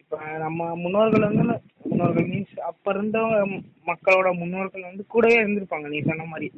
இப்ப 0.00 0.18
நம்ம 0.44 0.68
முன்னோர்கள் 0.82 1.26
வந்து 1.28 1.44
முன்னோர்கள் 1.84 2.28
மீன்ஸ் 2.92 3.62
மக்களோட 3.86 4.38
முன்னோர்கள் 4.38 4.82
வந்து 4.82 5.06
கூடவே 5.06 5.40
இருந்திருப்பாங்க. 5.40 5.88
நீ 5.88 6.00
சொன்ன 6.00 6.24
மாதிரி. 6.24 6.52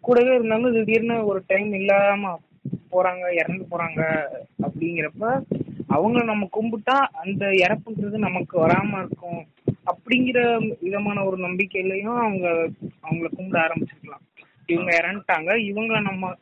கூடவே 0.00 0.34
இருந்தாலும் 0.34 0.72
திடீர்னு 0.72 1.26
ஒரு 1.26 1.42
டைம் 1.46 1.72
இல்லாம 1.72 2.40
போறாங்க 2.92 3.32
இறந்து 3.32 3.66
போறாங்க 3.70 4.26
அப்படிங்கிறப்ப 4.62 5.42
அவங்க 5.86 6.24
நம்ம 6.24 6.48
கும்பிட்டா 6.60 6.98
அந்த 7.22 7.46
இறப்புங்கிறது 7.46 8.18
நமக்கு 8.18 8.66
வராம 8.66 8.98
இருக்கும் 8.98 9.46
அப்படிங்கிற 9.86 10.68
விதமான 10.80 11.24
ஒரு 11.24 11.36
நம்பிக்கையிலையும் 11.36 12.18
அவங்க 12.18 12.70
அவங்கள 13.10 13.26
கும்பிட 13.36 13.66
ஆரம்பிச்சிருக்கலாம். 13.66 14.24
இவங்க 14.66 15.00
இறந்துட்டாங்க. 15.02 15.50
இவங்கள 15.70 16.00
நம்ம 16.00 16.34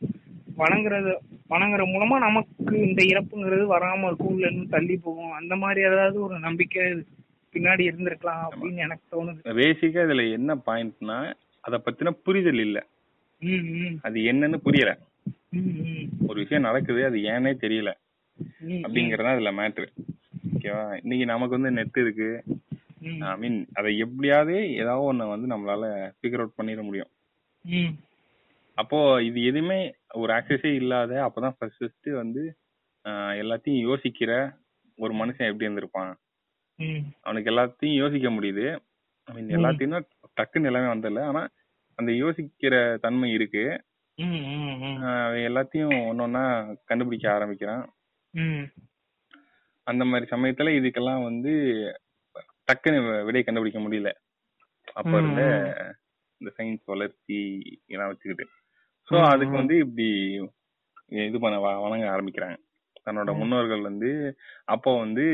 வணங்குறது 0.57 1.15
வணங்குற 1.49 1.83
மூலமா 1.93 2.17
நமக்கு 2.17 2.87
இந்த 2.87 3.03
இறப்புங்கிறது 3.03 3.65
வராம 3.75 4.05
இருக்கும் 4.05 4.39
இல்லைன்னு 4.39 4.69
தள்ளி 4.69 4.97
போகும். 4.97 5.31
அந்த 5.31 5.55
மாதிரி 5.55 5.87
ஏதாவது 5.87 6.21
ஒரு 6.21 6.39
நம்பிக்கை 6.39 6.83
பின்னாடி 7.55 7.83
இருந்திருக்கலாம் 7.89 8.43
அப்படின்னு 8.47 8.83
எனக்கு 8.85 9.05
தோணுது. 9.13 9.39
பேசிக்கா 9.59 10.03
இதுல 10.07 10.23
என்ன 10.31 10.51
பாயிண்ட்னா 10.67 11.17
அத 11.63 11.77
பத்தின 11.85 12.13
புரிதல் 12.25 12.61
இல்ல. 12.65 12.77
அது 14.01 14.19
என்னன்னு 14.31 14.57
புரியல. 14.57 14.91
ஒரு 16.27 16.37
விஷயம் 16.41 16.67
நடக்குது 16.67 17.01
அது 17.05 17.17
ஏனே 17.33 17.51
தெரியல. 17.63 17.91
அப்படிங்கறதா 18.83 19.33
இதுல 19.35 19.51
மேட்ரு 19.59 19.87
ஓகேவா 20.51 20.85
இன்னைக்கு 21.01 21.25
நமக்கு 21.25 21.57
வந்து 21.57 21.71
நெட் 21.71 21.97
இருக்கு. 21.97 22.29
ஐ 23.25 23.33
மீன் 23.37 23.59
அதை 23.73 23.91
எப்படியாவது 23.97 24.55
ஏதாவது 24.81 25.07
ஒண்ணு 25.09 25.33
வந்து 25.33 25.47
நம்மளால 25.53 25.85
ஃபிகர் 26.17 26.41
அவுட் 26.43 26.57
பண்ணிட 26.59 26.81
முடியும். 26.83 27.11
அப்போ 28.77 28.99
இது 29.21 29.39
எதுவுமே 29.43 29.79
ஒரு 30.13 30.31
ஆக்சஸே 30.33 30.71
இல்லாத 30.73 31.13
அப்பதான் 31.25 31.55
ஃபர்ஸ்ட் 31.57 31.81
ஃபர்ஸ்ட் 31.81 32.09
வந்து 32.21 32.43
எல்லாத்தையும் 33.41 33.83
யோசிக்கிற 33.87 34.31
ஒரு 34.97 35.13
மனுஷன் 35.13 35.49
எப்படி 35.49 35.67
இருந்திருப்பான்? 35.67 36.11
அவனுக்கு 37.21 37.51
எல்லாத்தையும் 37.51 37.99
யோசிக்க 38.01 38.29
முடியுது. 38.29 38.65
ஐ 39.27 39.33
மீன் 39.35 39.55
எல்லாத்தையும் 39.57 39.95
டக்குன்னு 40.37 40.69
எல்லாமே 40.69 40.91
வந்தல 40.93 41.23
ஆனா 41.23 41.41
அந்த 41.99 42.11
யோசிக்கிற 42.21 42.75
தன்மை 42.99 43.29
இருக்கு. 43.31 43.63
எல்லாத்தையும் 45.47 45.95
ஒன்னொன்னா 46.09 46.43
கண்டுபிடிக்க 46.85 47.27
ஆரம்பிக்கிறான். 47.33 47.83
அந்த 49.87 50.03
மாதிரி 50.05 50.25
சமயத்துல 50.31 50.73
இதுக்கெல்லாம் 50.79 51.23
வந்து 51.23 51.51
டக்குன்னு 52.67 52.99
விடை 53.25 53.43
கண்டுபிடிக்க 53.43 53.79
முடியல. 53.79 54.09
அப்ப 54.93 55.11
இருந்த 55.17 55.41
இந்த 56.41 56.49
சயின்ஸ் 56.57 56.83
வளர்ச்சி 56.85 57.37
எல்லாம் 57.85 58.11
வச்சுக்கிட்டு. 58.11 58.45
சோ 59.07 59.15
ம், 59.19 59.29
அதுக்கு 59.31 59.55
வந்து 59.55 59.75
இப்படி 59.77 60.07
இது 61.25 61.37
பண்ண 61.39 61.55
வணங்க 61.85 62.05
ஆரம்பிக்கிறாங்க. 62.15 62.57
தன்னோட 63.05 63.37
முன்னோர்கள் 63.37 63.81
வந்து 63.81 64.09
அப்போ 64.65 64.99
வந்து 64.99 65.25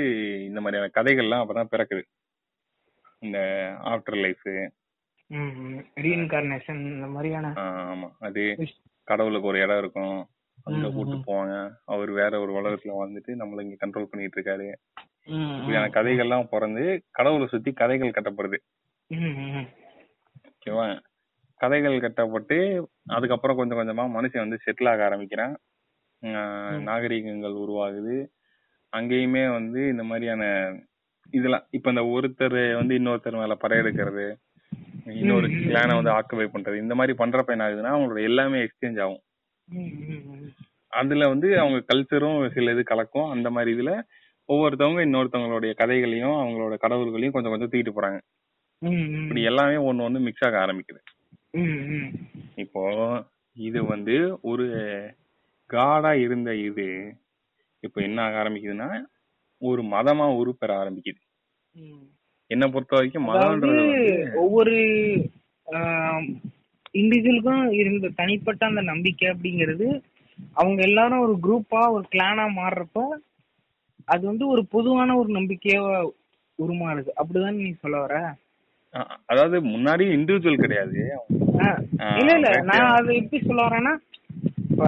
இந்த 0.45 0.61
மாதிரியான 0.61 0.91
கதைகள்லாம் 0.95 1.43
அப்பதான் 1.43 1.71
பிறக்குது. 1.71 2.03
இந்த 3.19 3.39
ஆஃப்டர் 3.83 4.19
லைஃப் 4.21 4.45
reincarnation 6.01 6.75
இந்த 6.91 7.07
மாதிரியான 7.07 7.47
ஆமா. 7.55 8.09
அது 8.19 8.41
கடவுளுக்கு 9.03 9.47
ஒரு 9.47 9.59
இடம் 9.59 9.77
இருக்கும். 9.77 10.17
அங்க 10.63 10.89
கூட்டு. 10.89 11.15
போவாங்க. 11.15 11.55
அவர் 11.85 12.11
வேற 12.11 12.39
ஒரு 12.39 12.51
உலகத்துல 12.53 12.91
வந்துட்டு 13.03 13.31
நம்மள 13.41 13.61
இங்க 13.61 13.87
கண்ட்ரோல் 13.87 14.09
பண்ணிட்டு 14.11 14.41
இருக்காரு 14.41 14.67
இப்படியான 15.25 15.87
கதைகள்லாம் 15.87 16.47
பிறந்து 16.49 17.03
கடவுளை 17.11 17.47
சுத்தி 17.47 17.71
கதைகள் 17.73 18.11
கட்டப்படுது. 18.11 18.57
ஓகேவா? 20.49 20.85
கதைகள் 21.59 21.99
கட்டப்பட்டு 21.99 22.57
அதுக்கப்புறம் 23.05 23.57
கொஞ்சம் 23.57 23.77
கொஞ்சமா 23.77 24.01
மனுஷன் 24.01 24.43
வந்து 24.43 24.57
செட்டில் 24.65 24.89
ஆக 24.89 25.05
ஆரம்பிக்கிறான். 25.05 25.55
ம். 26.19 26.81
நாகரிகங்கள் 26.81 27.51
உருவாகுது. 27.51 28.17
அங்கேயுமே 28.93 29.51
வந்து 29.51 29.87
இந்த 29.87 30.03
மாதிரியான 30.03 30.43
இதெல்லாம் 31.31 31.65
இப்ப 31.69 31.89
இந்த 31.89 32.01
ஒருத்தர் 32.01 32.73
வந்து 32.75 32.99
இன்னொருத்தர் 32.99 33.39
மேல 33.39 33.57
படையெடுக்கிறது 33.61 34.25
இன்னொரு 35.05 35.47
ம், 35.47 35.51
ம், 35.51 35.55
கிளானை 35.55 35.91
ம். 35.91 36.03
வந்து 36.03 36.11
ஆக்குபை 36.11 36.49
பண்றது 36.49 36.77
இந்த 36.77 36.95
மாதிரி 36.95 37.17
பண்றப்ப 37.17 37.45
என்ன 37.45 37.67
ஆகுதுன்னா 37.67 37.95
அவங்களோட 37.95 38.23
எல்லாமே 38.23 38.59
எக்ஸ்சேஞ்ச் 38.59 39.01
ஆகும். 39.01 39.21
ம், 39.67 39.79
ம், 39.79 40.21
ம். 40.25 40.51
அதுல 40.87 41.27
வந்து 41.27 41.59
அவங்க 41.59 41.83
கல்ச்சரும் 41.93 42.51
சில 42.53 42.71
இது 42.71 42.83
கலக்கும். 42.83 43.29
அந்த 43.29 43.49
மாதிரி 43.49 43.77
இதுல 43.77 44.01
ஒவ்வொருத்தவங்க 44.49 45.01
இன்னொருத்தவங்களுடைய 45.05 45.73
கதைகளையும் 45.73 46.37
அவங்களோட 46.43 46.77
கடவுள்களையும் 46.81 47.31
கொஞ்சம் 47.31 47.51
கொஞ்சம் 47.51 47.69
தூக்கிட்டு 47.71 47.97
போறாங்க. 47.97 48.19
ம், 48.81 48.87
ம். 48.87 49.21
இப்படி 49.21 49.43
எல்லாமே 49.43 49.91
ஒண்ணு 49.91 50.09
ஒண்ணு 50.09 50.19
மிக்ஸ் 50.19 50.45
ஆக 50.45 50.57
ஆரம்பிக்குது. 50.57 51.01
ம், 51.51 51.91
ம். 51.93 52.11
இப்போ 52.55 52.83
இது 53.53 53.83
வந்து 53.85 54.37
ஒரு 54.41 54.65
காடா 55.69 56.11
இருந்த 56.25 56.49
இது 56.63 56.87
இப்போ 57.83 57.99
என்ன 58.01 58.19
ஆக 58.23 58.35
ஆரம்பிக்குதுன்னா 58.41 58.89
ஒரு 59.61 59.81
மதமா 59.91 60.25
உருப்பெற 60.37 60.71
ஆரம்பிக்குது. 60.79 61.19
என்ன 62.51 62.65
பொறுத்த 62.67 62.93
வரைக்கும் 62.95 63.27
மதம்ன்றது 63.29 63.85
ஒவ்வொரு 64.41 64.75
இண்டிவிஜுவலுக்கும் 66.95 67.63
இருந்த 67.79 68.11
தனிப்பட்ட 68.19 68.61
அந்த 68.65 68.81
நம்பிக்கை 68.91 69.27
அப்படிங்கிறது 69.31 69.87
அவங்க 70.57 70.79
எல்லாரும் 70.87 71.23
ஒரு 71.25 71.35
குரூப்பா 71.43 71.81
ஒரு 71.95 72.05
கிளானா 72.11 72.45
மாறுறப்ப 72.55 72.99
அது 74.07 74.23
வந்து 74.27 74.45
ஒரு 74.47 74.61
பொதுவான 74.73 75.15
ஒரு 75.21 75.29
நம்பிக்கையா 75.37 75.81
உருமாறுது 76.59 77.11
அப்படிதான் 77.17 77.59
நீ 77.59 77.71
சொல்ல 77.81 77.97
வர 78.03 78.15
அதாவது 79.29 79.57
முன்னாடி 79.67 80.03
இண்டிவிஜுவல் 80.15 80.63
கிடையாது 80.63 80.99
இல்ல 82.19 82.31
இல்ல. 82.37 82.49
நான் 82.69 82.93
அது 82.95 83.09
எப்படி 83.19 83.39
சொல்ல 83.43 83.61
வரேன்னா 83.67 83.93
இப்ப 84.65 84.85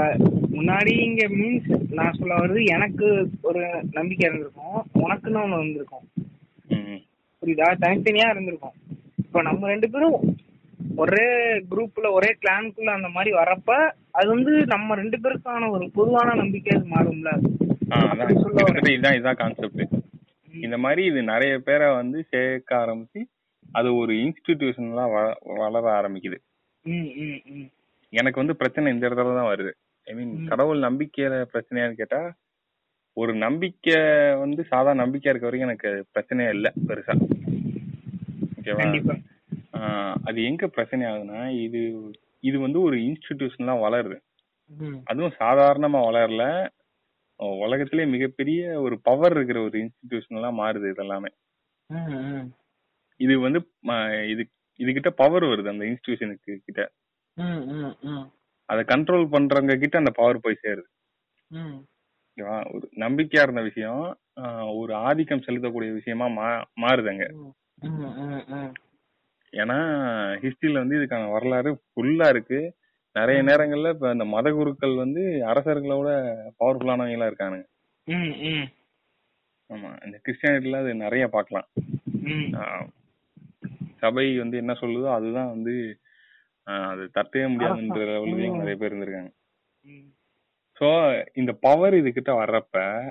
முன்னாடி 0.55 0.93
இங்க 1.07 1.23
மீன்ஸ் 1.39 1.69
நான் 1.97 2.17
சொல்ல 2.19 2.33
வர்றது 2.35 2.61
எனக்கு 2.75 3.07
ஒரு 3.49 3.61
நம்பிக்கை 3.97 4.25
இருந்திருக்கும். 4.29 4.79
உனக்குன்னு 5.03 5.41
ஒண்ணு 5.43 5.59
இருந்திருக்கும். 5.59 6.05
புரியுதா? 7.41 7.67
தனித்தனியா 7.83 8.27
இருந்திருக்கும். 8.33 8.75
இப்ப 9.23 9.41
நம்ம 9.47 9.67
ரெண்டு 9.73 9.89
பேரும் 9.89 10.17
ஒரே 11.03 11.25
குரூப்ல 11.71 12.07
ஒரே 12.17 12.29
கிளானுக்குள்ள 12.43 12.91
அந்த 12.97 13.09
மாதிரி 13.15 13.31
வரப்ப 13.37 13.71
அது 14.17 14.27
வந்து 14.35 14.51
நம்ம 14.73 14.95
ரெண்டு 15.01 15.17
பேருக்கான 15.23 15.69
ஒரு 15.75 15.85
பொதுவான 15.97 16.35
நம்பிக்கை 16.41 16.71
அது 16.77 16.87
மாறும்ல. 16.95 17.31
இதுதான் 18.93 19.15
இதுதான் 19.17 19.41
கான்செப்ட் 19.41 19.83
இந்த 20.65 20.77
மாதிரி 20.83 21.01
இது 21.09 21.19
நிறைய 21.23 21.53
பேரை 21.67 21.87
வந்து 21.99 22.19
சேர்க்க 22.31 22.81
ஆரம்பிச்சு 22.83 23.21
அது 23.71 23.89
ஒரு 23.95 24.13
இன்ஸ்டிடியூஷன்லா 24.23 25.05
வளர 25.61 25.85
ஆரம்பிக்குது. 25.99 26.37
எனக்கு 28.13 28.41
வந்து 28.41 28.55
பிரச்சனை 28.61 28.93
இந்த 28.93 29.03
இடத்துல 29.09 29.37
தான் 29.39 29.51
வருது. 29.51 29.71
ஐ 30.09 30.13
மீன். 30.15 30.47
கடவுள் 30.47 30.79
நம்பிக்கையில 30.79 31.35
பிரச்சனையான்னு 31.53 31.99
கேட்டா 32.01 32.21
ஒரு 33.17 33.33
நம்பிக்கை 33.35 33.95
வந்து 34.39 34.63
சாதா 34.63 34.91
நம்பிக்கையா 34.93 35.31
இருக்க 35.31 35.49
வரைக்கும் 35.49 35.69
எனக்கு 35.69 35.89
பிரச்சனையே 36.13 36.49
இல்லை 36.49 36.71
பெருசா. 36.87 37.13
ஓகேவா 38.57 39.17
அது 40.27 40.43
எங்க 40.43 40.67
பிரச்சனை 40.67 41.05
ஆகுதுன்னா 41.05 41.41
இது 41.65 41.81
இது 42.39 42.57
வந்து 42.59 42.79
ஒரு 42.81 42.97
இன்ஸ்டிடியூஷன்லா 42.97 43.75
வளருது. 43.85 44.17
அதுவும் 45.05 45.35
சாதாரணமா 45.39 45.99
வளரல. 46.07 46.43
உலகத்திலே 47.65 48.05
மிகப்பெரிய 48.05 48.81
ஒரு 48.81 48.95
பவர் 49.01 49.35
இருக்கிற 49.35 49.59
ஒரு 49.61 49.77
இன்ஸ்டிடியூஷன்லாம் 49.79 50.59
மாறுது 50.61 50.87
இதெல்லாமே. 50.93 51.29
ம் 51.93 52.09
ம். 52.31 52.47
இது 53.19 53.39
வந்து 53.39 53.59
இது 54.33 54.43
இதுகிட்ட 54.79 55.09
பவர் 55.21 55.43
வருது 55.43 55.69
அந்த 55.69 55.85
இன்ஸ்டிடியூஷனுக்கு 55.85 56.57
கிட்ட. 56.65 56.83
அதை 58.69 58.81
கண்ட்ரோல் 58.91 59.25
பண்றவங்க 59.33 59.75
கிட்ட 59.77 59.95
அந்த 59.97 60.11
பவர் 60.19 60.43
போய் 60.45 60.61
சேருது. 60.63 60.89
ஓகேவா? 62.27 62.57
ஒரு 62.75 62.85
நம்பிக்கையா 63.03 63.43
இருந்த 63.45 63.61
விஷயம் 63.69 64.03
ஒரு 64.79 64.93
ஆதிக்கம் 65.07 65.45
செலுத்தக்கூடிய 65.45 65.91
விஷயமா 65.99 66.25
மா 66.37 66.47
மாறுதுங்க. 66.83 67.25
ஏன்னா 69.53 69.77
ஹிஸ்டரியில 70.43 70.81
வந்து 70.83 70.97
இதுக்கான 70.99 71.29
வரலாறு 71.31 71.69
ஃபுல்லா 71.91 72.27
இருக்கு. 72.33 72.59
நிறைய 73.15 73.39
நேரங்கள்ல 73.43 73.93
இப்ப 73.95 74.11
இந்த 74.15 74.25
மத 74.33 74.47
குருக்கள் 74.51 74.93
வந்து 74.95 75.21
அரசர்களோட 75.51 76.09
பவர்ஃபுல்லானவங்களா 76.59 77.29
இருக்கானுங்க. 77.29 77.65
ஆமா 79.69 79.89
இந்த 80.05 80.17
கிறிஸ்டியானிட்டில 80.25 80.81
அது 80.83 80.91
நிறைய 81.05 81.23
பார்க்கலாம். 81.35 81.67
சபை 84.01 84.25
வந்து 84.37 84.57
என்ன 84.57 84.73
சொல்லுதோ 84.81 85.09
அதுதான் 85.15 85.51
வந்து 85.55 85.73
அது 86.69 87.09
தட்டவே 87.13 87.45
முடியாதுன்ற. 87.45 87.95
லெவலுக்கு. 88.05 88.49
நிறைய 88.49 88.75
பேர் 88.75 88.93
இருந்திருக்காங்க. 88.93 89.31
சோ 90.79 90.87
இந்த 91.33 91.53
பவர் 91.53 91.93
இதுகிட்ட 91.93 92.31
வர்றப்ப 92.31 93.09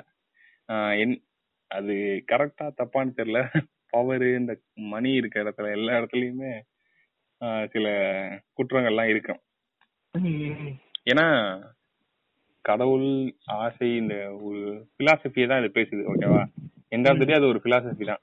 என்- 1.03 1.25
அது 1.67 2.25
கரெக்டா 2.33 2.63
தப்பான்னு 2.63 3.13
தெரியல. 3.17 3.63
பவர் 3.89 4.23
இந்த 4.23 4.59
மணி 4.75 5.13
இருக்க 5.13 5.41
இடத்துல 5.41 5.71
எல்லா 5.71 5.93
இடத்துலயுமே 5.93 6.61
சில 7.69 7.89
குற்றங்கள்லாம் 8.57 9.09
இருக்கும். 9.09 9.41
ஏன்னா 11.11 11.27
கடவுள் 12.61 13.35
ஆசை 13.45 13.97
இந்த 13.97 14.37
ஒரு 14.43 14.89
பிலாசபியை 14.99 15.47
தான் 15.47 15.65
இது 15.65 15.81
பேசுது 15.81 16.05
ஓகேவா 16.15 16.45
எந்த 16.89 17.11
அது 17.35 17.47
ஒரு 17.47 17.61
பிலாசபி 17.65 18.07
தான். 18.07 18.21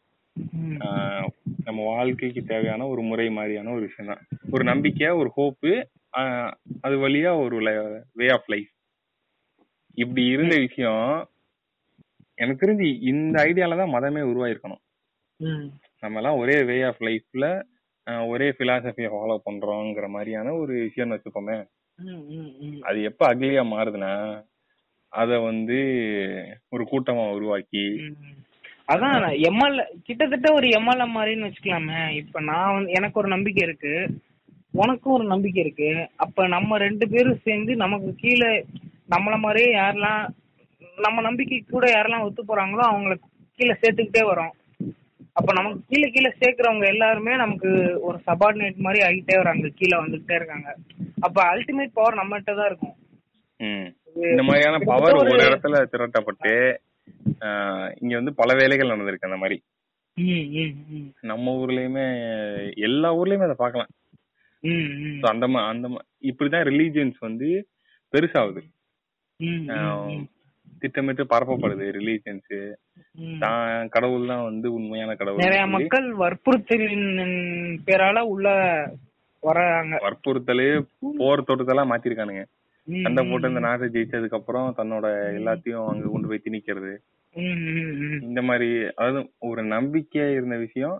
நம்ம 1.65 1.79
வாழ்க்கைக்கு 1.89 2.41
தேவையான 2.45 2.87
ஒரு 2.87 3.01
முறை 3.01 3.27
மாதிரியான 3.29 3.71
ஒரு 3.71 3.81
விஷயம் 3.81 4.09
தான் 4.11 4.23
ஒரு 4.51 4.63
நம்பிக்கை 4.63 5.09
ஒரு 5.21 5.29
ஹோப்பு 5.37 5.71
அது 6.81 6.95
வழியா 7.03 7.31
ஒரு 7.43 7.57
வே 8.13 8.27
ஆஃப் 8.29 8.49
லைஃப் 8.49 8.71
இப்படி 9.97 10.23
இருந்த 10.25 10.55
விஷயம் 10.57 11.05
எனக்கு 12.37 12.61
தெரிஞ்சு 12.63 12.87
இந்த 13.09 13.35
ஐடியால 13.49 13.77
தான் 13.77 13.93
மதமே 13.93 14.21
உருவாயிருக்கணும். 14.31 14.81
நம்ம 16.03 16.19
எல்லாம் 16.19 16.39
ஒரே 16.41 16.57
வே 16.69 16.77
ஆஃப் 16.83 17.03
லைஃப்ல 17.03 17.45
ஒரே 18.27 18.47
பிலாசபியை 18.57 19.09
ஃபாலோ 19.13 19.37
பண்றோங்கிற 19.45 20.07
மாதிரியான 20.07 20.53
ஒரு 20.55 20.73
விஷயம்னு 20.81 21.15
வச்சுப்போமே 21.15 21.55
அது 22.83 22.99
எப்ப 23.09 23.21
அக்லியா 23.29 23.63
மாறுதுன்னா 23.71 24.11
அத 25.13 25.39
வந்து 25.41 25.77
ஒரு 26.69 26.83
கூட்டமா 26.91 27.23
உருவாக்கி. 27.37 27.85
அதான் 28.87 29.23
எம்எல்ஏ 29.49 29.83
கிட்டத்தட்ட 30.07 30.47
ஒரு 30.53 30.67
எம்எல்ஏ 30.77 31.05
மாதிரின்னு 31.15 31.47
வச்சுக்கலாமே. 31.47 31.99
இப்ப 32.21 32.41
நான் 32.49 32.73
வந்து 32.75 32.91
எனக்கு 32.91 33.19
ஒரு 33.21 33.29
நம்பிக்கை 33.35 33.63
இருக்கு. 33.67 33.93
உனக்கும் 34.81 35.15
ஒரு 35.17 35.25
நம்பிக்கை 35.31 35.61
இருக்கு. 35.63 35.91
அப்ப 36.23 36.47
நம்ம 36.55 36.77
ரெண்டு 36.85 37.05
பேரும் 37.13 37.43
சேர்ந்து 37.45 37.75
நமக்கு 37.83 38.09
கீழே 38.23 38.51
நம்மள 39.13 39.35
மாதிரியே 39.45 39.69
யாரெல்லாம் 39.77 40.23
நம்ம 41.05 41.21
நம்பிக்கை 41.21 41.57
கூட 41.71 41.85
யாரெல்லாம் 41.91 42.25
ஒத்து 42.27 42.43
போறாங்களோ 42.43 42.83
அவங்கள 42.91 43.15
கீழே 43.57 43.73
சேர்த்துக்கிட்டே 43.81 44.23
வரோம். 44.31 44.53
அப்ப 45.37 45.49
நமக்கு 45.53 45.79
கீழே 45.89 46.07
கீழே 46.11 46.29
சேர்க்கிறவங்க 46.41 46.85
எல்லாருமே 46.93 47.33
நமக்கு 47.35 47.69
ஒரு 48.07 48.17
சபார்டினேட் 48.27 48.85
மாதிரி 48.85 48.99
ஆகிட்டே 49.07 49.35
வராங்க. 49.41 49.67
கீழே 49.79 49.95
வந்துகிட்டே 50.03 50.35
இருக்காங்க. 50.39 50.69
அப்ப 51.19 51.37
அல்டிமேட் 51.53 51.97
பவர் 51.99 52.19
நம்மகிட்ட 52.21 52.51
தான் 52.59 52.69
இருக்கும். 52.71 52.97
இந்த 54.33 54.43
மாதிரியான 54.47 54.77
பவர் 54.91 55.19
ஒரு 55.21 55.31
இடத்துல 55.47 55.81
திரட்டப்பட்டு 55.93 56.53
இங்க 58.01 58.13
வந்து 58.15 58.33
பல 58.33 58.53
வேலைகள் 58.53 58.93
நடந்திருக்கு 58.93 59.29
அந்த 59.29 59.39
மாதிரி. 59.43 59.57
நம்ம 61.31 61.53
ஊர்லயுமே 61.61 62.05
எல்லா 62.87 63.09
ஊர்லயுமே 63.15 63.47
அதை 63.47 63.57
பார்க்கலாம் 63.63 63.91
ம் 64.63 64.85
ம். 65.05 65.17
So 65.21 65.27
அந்த 65.31 65.45
அந்த 65.71 65.87
இப்படிதான் 66.29 66.67
ரிலீஜியன்ஸ் 66.69 67.17
வந்து 67.19 67.47
பெருசாகுது. 68.13 68.61
திட்டமிட்டு 70.81 71.23
பரப்பப்படுது 71.33 71.85
ரிலீஜியன்ஸ். 71.97 72.55
தான் 73.39 73.89
கடவுள் 73.89 74.29
தான் 74.31 74.43
வந்து 74.43 74.67
உண்மையான 74.73 75.15
கடவுள் 75.15 75.43
நிறைய 75.45 75.65
மக்கள் 75.75 76.07
வற்புறுத்தலின் 76.13 77.05
பேரால 77.87 78.23
உள்ள 78.33 78.47
வராங்க. 79.43 79.95
வற்புறுத்தலு 80.05 80.67
போர் 81.19 81.47
தோட்டத்தெல்லாம் 81.47 81.91
மாத்திருக்கானுங்க. 81.91 82.43
சண்டை 82.87 83.21
போட்டு 83.29 83.51
இந்த 83.51 83.59
நாட்டை 83.59 83.87
ஜெயிச்சதுக்கு 83.93 84.39
அப்புறம் 84.39 84.67
தன்னோட 84.77 85.05
எல்லாத்தையும் 85.39 85.85
அங்க 85.91 86.07
கொண்டு 86.07 86.29
போய் 86.31 86.45
திணிக்கிறது. 86.47 86.93
இந்த 87.35 88.41
மாதிரி 88.41 88.69
அதாவது 88.95 89.21
ஒரு 89.49 89.61
நம்பிக்கையா 89.73 90.27
இருந்த 90.35 90.57
விஷயம். 90.57 90.97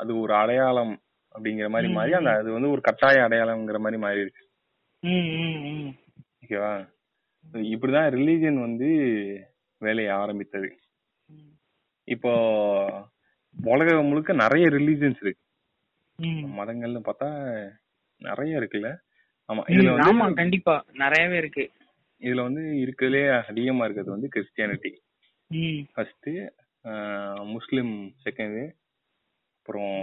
அது 0.00 0.12
ஒரு 0.20 0.32
அடையாளம் 0.34 0.94
அப்படிங்கிற 1.34 1.68
மாதிரி 1.70 1.88
மாறி 1.92 2.12
அந்த 2.12 2.30
அது 2.40 2.50
வந்து 2.52 2.70
ஒரு 2.70 2.80
கட்டாய 2.80 3.24
அடையாளம்ங்கிற 3.26 3.78
மாதிரி 3.84 4.00
மாறிடுச்சு. 4.04 4.44
ஓகேவா? 6.42 6.72
இப்படிதான் 7.72 8.10
ரிலீஜன் 8.16 8.58
வந்து 8.60 8.88
வேலையை 9.80 10.12
ஆரம்பித்தது. 10.12 10.68
இப்போ 12.08 12.32
உலகம் 13.56 14.08
முழுக்க 14.10 14.32
நிறைய 14.44 14.66
ரிலீஜன்ஸ் 14.68 15.20
இருக்கு. 15.22 15.40
மதங்கள்னு 16.58 17.00
பார்த்தா 17.08 17.28
நிறைய 18.20 18.60
இருக்குல்ல? 18.60 18.90
ஆமா 19.48 19.62
இதுல 19.74 19.94
ஆமா 20.08 20.26
கண்டிப்பா. 20.40 20.74
நிறையவே 21.02 21.36
இருக்கு. 21.36 21.64
இதுல 22.22 22.42
வந்து 22.42 22.62
இருக்கிறதுலே 22.82 23.22
அதிகமா 23.48 23.84
இருக்கிறது 23.84 24.14
வந்து 24.14 24.28
கிறிஸ்டியானிட்டி 24.34 24.92
ஃபர்ஸ்ட் 25.92 26.30
முஸ்லிம் 27.44 27.92
செகண்ட் 28.24 28.62
அப்புறம் 29.58 29.94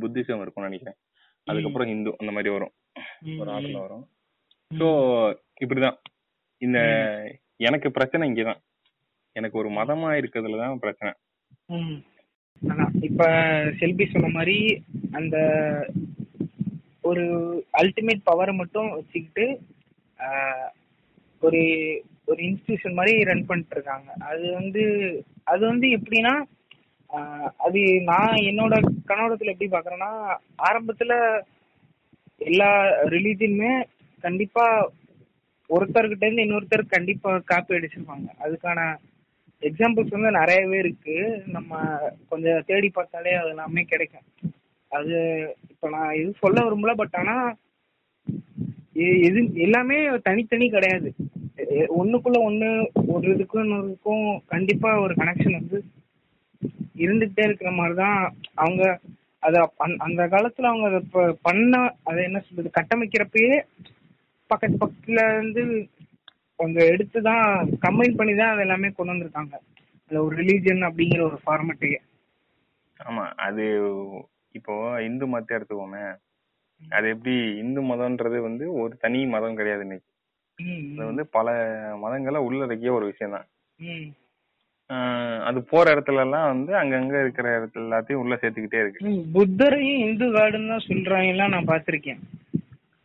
புத்திசம் 0.00 0.40
இருக்கும்னு 0.42 0.68
நினைக்கிறேன். 0.68 0.98
அதுக்கப்புறம் 1.46 1.88
ஹிந்து 1.88 2.14
அந்த 2.18 2.32
மாதிரி 2.32 2.52
வரும். 2.54 2.72
ஒரு. 3.38 3.50
ஆர்டர்ல 3.52 3.80
வரும். 3.80 4.04
ஸோ 4.74 4.88
இப்படிதான். 5.64 5.98
இந்த 6.62 6.78
எனக்கு 7.66 7.90
பிரச்சனை 7.90 8.28
இங்கதான். 8.28 8.60
எனக்கு 9.36 9.58
ஒரு 9.58 9.70
மதமா 9.70 10.10
இருக்கிறதுல 10.20 10.58
தான் 10.58 10.78
பிரச்சனை. 10.78 11.12
இப்ப 13.00 13.24
செல்பி 13.78 14.04
சொன்ன 14.06 14.28
மாதிரி 14.28 14.56
அந்த 15.12 15.36
ஒரு 17.00 17.24
அல்டிமேட் 17.78 18.26
பவரை 18.30 18.54
மட்டும் 18.54 18.88
வச்சுக்கிட்டு 18.90 19.44
ஒரு 21.42 21.62
ஒரு 22.24 22.40
இன்ஸ்டிடியூஷன் 22.48 22.96
மாதிரி 22.98 23.12
ரன் 23.24 23.46
பண்ணிட்டு 23.46 23.76
இருக்காங்க 23.76 24.08
அது 24.30 24.46
வந்து 24.52 24.82
அது 25.44 25.62
வந்து 25.66 25.86
எப்படின்னா 25.96 26.34
அது 27.66 27.80
நான் 28.10 28.34
என்னோட 28.48 28.74
கண்ணோடத்துல 29.10 29.52
எப்படி 29.52 29.70
பாக்குறேன்னா 29.70 30.10
ஆரம்பத்துல 30.68 31.12
எல்லா 32.40 32.70
ரிலீஜியனுமே 33.14 33.72
கண்டிப்பா 34.24 34.64
ஒருத்தர்கிட்ட 35.70 36.26
இருந்து 36.26 36.44
இன்னொருத்தர் 36.46 36.94
கண்டிப்பா 36.94 37.30
காப்பி 37.50 37.76
அடிச்சிருப்பாங்க. 37.76 38.28
அதுக்கான 38.44 38.80
எக்ஸாம்பிள்ஸ் 39.62 40.14
வந்து 40.16 40.30
நிறையவே 40.38 40.78
இருக்கு. 40.78 41.16
நம்ம 41.56 41.72
கொஞ்சம் 42.28 42.64
தேடி 42.70 42.88
பார்த்தாலே 42.90 43.32
அது 43.40 43.50
எல்லாமே 43.54 43.82
கிடைக்கும். 43.84 44.26
அது 44.90 45.16
இப்போ 45.72 45.86
நான் 45.90 46.14
இது 46.20 46.30
சொல்ல 46.42 46.64
விரும்பல 46.66 46.94
பட் 46.94 47.16
ஆனா 47.22 47.34
எ- 48.98 49.20
எது 49.26 49.38
எல்லாமே 49.60 49.96
தனித்தனி 50.26 50.66
கிடையாது. 50.70 51.08
ஒண்ணுக்குள்ள 51.98 52.38
ஒண்ணு 52.44 52.68
ஒரு 53.12 53.26
இதுக்கும் 53.34 53.64
இன்னொருக்கும் 53.64 54.24
கண்டிப்பா 54.46 54.90
ஒரு 55.04 55.14
கனெக்ஷன் 55.14 55.58
வந்து 55.58 55.78
இருந்துகிட்டே 56.98 57.42
இருக்கிற 57.44 57.70
மாதிரி 57.72 57.94
தான் 57.96 58.18
அவங்க 58.56 58.82
அத 59.42 59.56
அந்த 60.06 60.22
காலத்துல 60.32 60.70
அவங்க 60.70 60.86
அதை 60.90 61.00
பண்ண 61.42 61.74
அதை 62.04 62.20
என்ன 62.24 62.38
சொல்றது 62.40 62.70
கட்டமைக்கிறப்பயே 62.78 63.56
பக்கத்து 64.50 64.78
பக்கத்துல 64.78 65.24
இருந்து 65.32 65.62
அவங்க 66.58 66.78
எடுத்து 66.92 67.18
தான் 67.22 67.44
கம்பைன் 67.84 68.16
பண்ணி 68.16 68.34
தான் 68.34 68.52
அது 68.52 68.62
எல்லாமே 68.62 68.88
கொண்டு 68.90 69.12
வந்திருக்காங்க. 69.12 69.54
அந்த 70.10 70.18
ஒரு 70.20 70.34
ரிலீஜியன் 70.36 70.88
அப்படிங்கிற 70.88 71.22
ஒரு 71.28 71.38
ஃபார்மட்டையே 71.44 71.98
ஆமா 73.00 73.24
அது 73.40 73.64
இப்போ 74.54 74.74
இந்து 75.02 75.26
மத்த 75.26 75.56
எடுத்துக்கோமே. 75.56 76.04
அது 76.80 77.06
எப்படி 77.14 77.34
இந்து 77.62 77.80
மதம்ன்றது 77.88 78.38
வந்து 78.44 78.64
ஒரு 78.82 78.94
தனி 79.00 79.20
மதம் 79.32 79.58
கிடையாது 79.58 79.84
இன்னைக்கு. 79.86 80.06
அது 80.92 81.08
வந்து 81.10 81.24
பல 81.36 81.48
மதங்களை 82.02 82.38
உள்ளடக்கிய 82.46 82.92
ஒரு 82.92 83.06
விஷயம் 83.10 83.36
தான் 83.36 83.48
அது 85.46 85.58
போற 85.70 85.86
இடத்துல 85.94 86.22
எல்லாம் 86.24 86.46
வந்து 86.52 86.72
அங்கங்க 86.80 87.16
இருக்கிற 87.24 87.48
இடத்துல 87.56 87.84
எல்லாத்தையும் 87.86 88.22
உள்ள 88.22 88.34
சேர்த்துக்கிட்டே 88.36 88.82
இருக்கு. 88.82 89.10
புத்தரையும் 89.34 90.02
இந்து 90.04 90.26
காடுன்னு 90.36 90.72
தான் 90.72 90.86
சொல்றாங்க 90.86 91.32
எல்லாம் 91.34 91.52
நான் 91.54 91.70
பார்த்திருக்கேன். 91.70 92.20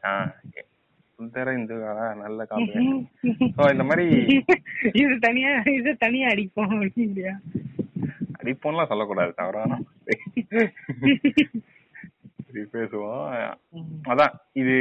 ஆஹ் 0.04 0.30
புத்தர 1.20 1.54
இந்து 1.58 1.76
காடா 1.82 2.06
நல்ல 2.22 2.46
காப்பி. 2.46 2.80
இந்த 3.74 3.86
மாதிரி 3.90 4.06
இது 5.02 5.14
தனியா 5.28 5.52
இது 5.78 5.92
தனியா 5.98 6.30
அடிப்போம் 6.34 6.74
இல்லையா 7.06 7.36
அடிப்போம்லாம் 8.40 8.92
சொல்லக்கூடாது 8.92 9.34
தவறான 9.34 9.78
பேசுவோம். 12.74 13.24
அதான் 14.12 14.34
இது 14.62 14.76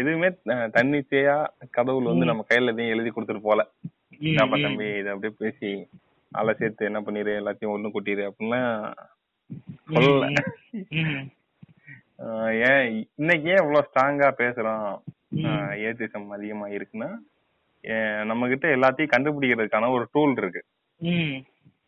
எதுவுமே 0.00 0.28
தன்னிச்சையா 0.76 1.36
கடவுள் 1.76 2.10
வந்து 2.10 2.28
நம்ம 2.30 2.44
கையில 2.48 2.74
எதையும் 2.74 2.94
எழுதி 2.94 3.12
கொடுத்துட்டு 3.12 3.46
போல 3.48 3.64
என்னப்பா 4.30 4.58
தம்பி 4.64 4.88
இதை 5.00 5.12
அப்படியே 5.12 5.34
பேசி 5.42 5.70
ஆளை 6.32 6.52
சேர்த்து 6.60 6.88
என்ன 6.90 7.00
பண்ணிரு 7.06 7.32
எல்லாத்தையும் 7.40 7.74
ஒண்ணு 7.74 7.94
கொட்டிரு 7.94 8.24
அப்படின்லாம் 8.28 8.74
சொல்லல. 9.94 10.26
ஏன் 12.68 12.86
இன்னைக்கு 13.20 13.46
ஏன் 13.52 13.62
இவ்வளவு 13.62 13.86
ஸ்ட்ராங்கா 13.88 14.28
பேசுறோம்? 14.42 14.90
ஏத்திசம் 15.86 16.28
அதிகமா 16.36 16.68
இருக்குன்னா 16.76 17.10
நம்ம 18.30 18.48
கிட்ட 18.52 18.66
எல்லாத்தையும் 18.76 19.14
கண்டுபிடிக்கிறதுக்கான 19.14 19.90
ஒரு 19.96 20.04
டூல் 20.14 20.34
இருக்கு. 20.42 20.62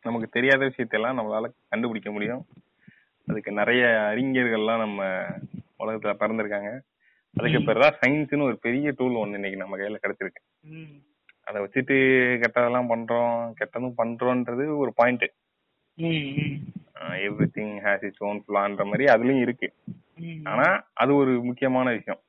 நமக்கு 0.06 0.28
தெரியாத 0.36 0.60
விஷயத்தெல்லாம் 0.68 1.18
நம்மளால 1.18 1.46
கண்டுபிடிக்க 1.72 2.10
முடியும். 2.16 2.42
அதுக்கு 3.28 3.50
நிறைய 3.60 3.82
அறிஞர்கள்லாம் 4.10 4.84
நம்ம 4.84 5.02
உலகத்துல 5.82 6.12
பிறந்திருக்காங்க 6.20 6.70
அதுக்கு 7.36 7.58
பேர் 7.66 7.82
தான் 7.84 7.98
சயின்ஸ்னு 8.02 8.48
ஒரு 8.50 8.56
பெரிய 8.66 8.90
டூல் 8.98 9.20
ஒண்ணு 9.22 9.38
இன்னைக்கு 9.38 9.60
நம்ம 9.62 9.76
கையில 9.80 9.98
கிடைச்சிருக்கு. 10.04 10.42
அதை 11.46 11.58
வச்சுட்டு 11.64 11.96
கெட்டதெல்லாம் 12.42 12.90
பண்றோம் 12.92 13.34
கெட்டதும் 13.58 13.98
பண்றோன்றது 14.00 14.64
ஒரு 14.82 14.92
point. 15.00 15.26
Everything 17.56 17.74
has 17.84 18.04
its 18.08 18.24
own 18.28 18.40
பிளான்ற 18.46 18.84
மாதிரி 18.90 19.04
அதுலயும் 19.14 19.44
இருக்கு. 19.46 19.68
ஆனா 20.52 20.66
அது 21.02 21.10
ஒரு 21.22 21.32
முக்கியமான 21.48 21.88
விஷயம் 21.98 22.22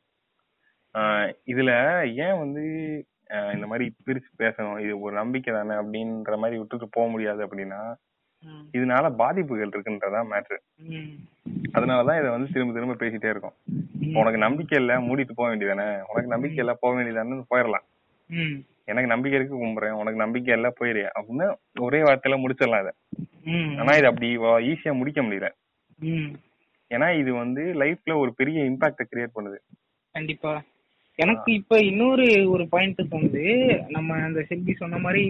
இதுல 1.51 1.71
ஏன் 2.25 2.39
வந்து 2.43 2.63
இந்த 3.55 3.65
மாதிரி 3.71 3.85
பிரிச்சு 4.05 4.31
பேசணும் 4.43 4.79
இது 4.83 4.93
ஒரு 5.05 5.13
நம்பிக்கை 5.21 5.51
தானே 5.53 5.73
அப்படின்ற 5.81 6.37
மாதிரி 6.43 6.59
விட்டுட்டு 6.59 6.87
போக 6.95 7.07
முடியாது 7.13 7.41
அப்படின்னா. 7.45 7.81
இதனால 8.73 9.15
பாதிப்புகள் 9.15 9.69
இருக்குன்றதான் 9.69 10.27
மேட்ரு. 10.31 10.57
அதனாலதான் 11.73 12.19
இதை 12.19 12.29
வந்து 12.29 12.51
திரும்ப 12.51 12.73
திரும்ப 12.73 12.93
பேசிட்டே 12.93 13.29
இருக்கோம். 13.29 13.53
உனக்கு 14.13 14.37
நம்பிக்கை 14.37 14.79
இல்ல 14.79 14.99
மூடிட்டு 14.99 15.31
போக 15.35 15.55
வேண்டியதானே? 15.55 15.87
உனக்கு 16.01 16.27
நம்பிக்கை 16.27 16.57
இல்ல 16.57 16.73
போக 16.73 17.01
வேண்டியதானு? 17.01 17.43
போயிடலாம். 17.49 17.85
எனக்கு 18.85 19.09
நம்பிக்கை 19.09 19.39
இருக்கு 19.39 19.65
கும்புறேன். 19.65 19.91
உனக்கு 19.91 20.19
நம்பிக்கை 20.19 20.53
இல்ல 20.53 20.73
போயிரு 20.79 21.03
அப்படின்னு 21.19 21.55
ஒரே 21.79 21.99
வார்த்தையில 22.01 22.37
முடிச்சிடலாம் 22.37 22.79
இதை. 22.79 22.93
ஆனா 23.79 23.95
இது 23.95 24.07
அப்படி 24.07 24.37
ஈஸியா 24.37 24.93
முடிக்க 24.93 25.21
முடியல. 25.21 25.49
ஏன்னா 26.89 27.19
இது 27.19 27.33
வந்து 27.33 27.63
லைஃப்ல 27.73 28.15
ஒரு 28.15 28.33
பெரிய 28.33 28.63
இம்பாக்ட 28.63 29.01
கிரியேட் 29.11 29.35
பண்ணுது. 29.35 29.57
கண்டிப்பா. 30.11 30.61
எனக்கு 31.23 31.49
இப்ப 31.59 31.77
இன்னொரு 31.89 32.25
ஒரு 32.53 32.63
பாயிண்ட் 32.73 32.99
தோணுது. 33.11 33.45
நம்ம 33.95 34.17
அந்த 34.27 34.41
செல்வி 34.49 34.73
சொன்ன 34.81 34.99
மாதிரி 35.05 35.23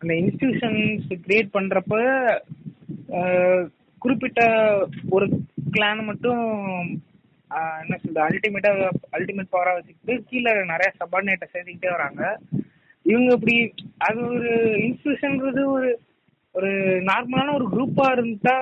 அந்த 0.00 0.12
இன்ஸ்டிடியூஷன்ஸ் 0.22 1.06
கிரியேட் 1.26 1.54
பண்றப்ப 1.56 1.94
குறிப்பிட்ட 4.02 4.40
ஒரு 5.16 5.26
கிளான் 5.74 6.02
மட்டும் 6.08 6.42
என்ன 7.82 7.94
சொல்றது 8.02 8.26
அல்டிமேட்டா 8.26 8.70
அல்டிமேட் 9.16 9.54
பவரா 9.54 9.72
வச்சுக்கிட்டு 9.76 10.14
கீழே 10.30 10.52
நிறைய 10.72 10.90
சபார்டினேட்டை 11.00 11.46
சேர்த்துக்கிட்டே 11.48 11.90
வராங்க. 11.96 12.22
இவங்க 13.06 13.30
இப்படி 13.36 13.56
அது 14.08 14.20
ஒரு 14.34 14.52
இன்ஸ்டிடியூஷன்ன்றது 14.84 15.62
ஒரு 15.76 15.90
ஒரு 16.54 16.70
நார்மலான 17.08 17.52
ஒரு 17.58 17.66
குரூப்பா 17.74 18.06
இருந்தா 18.14 18.54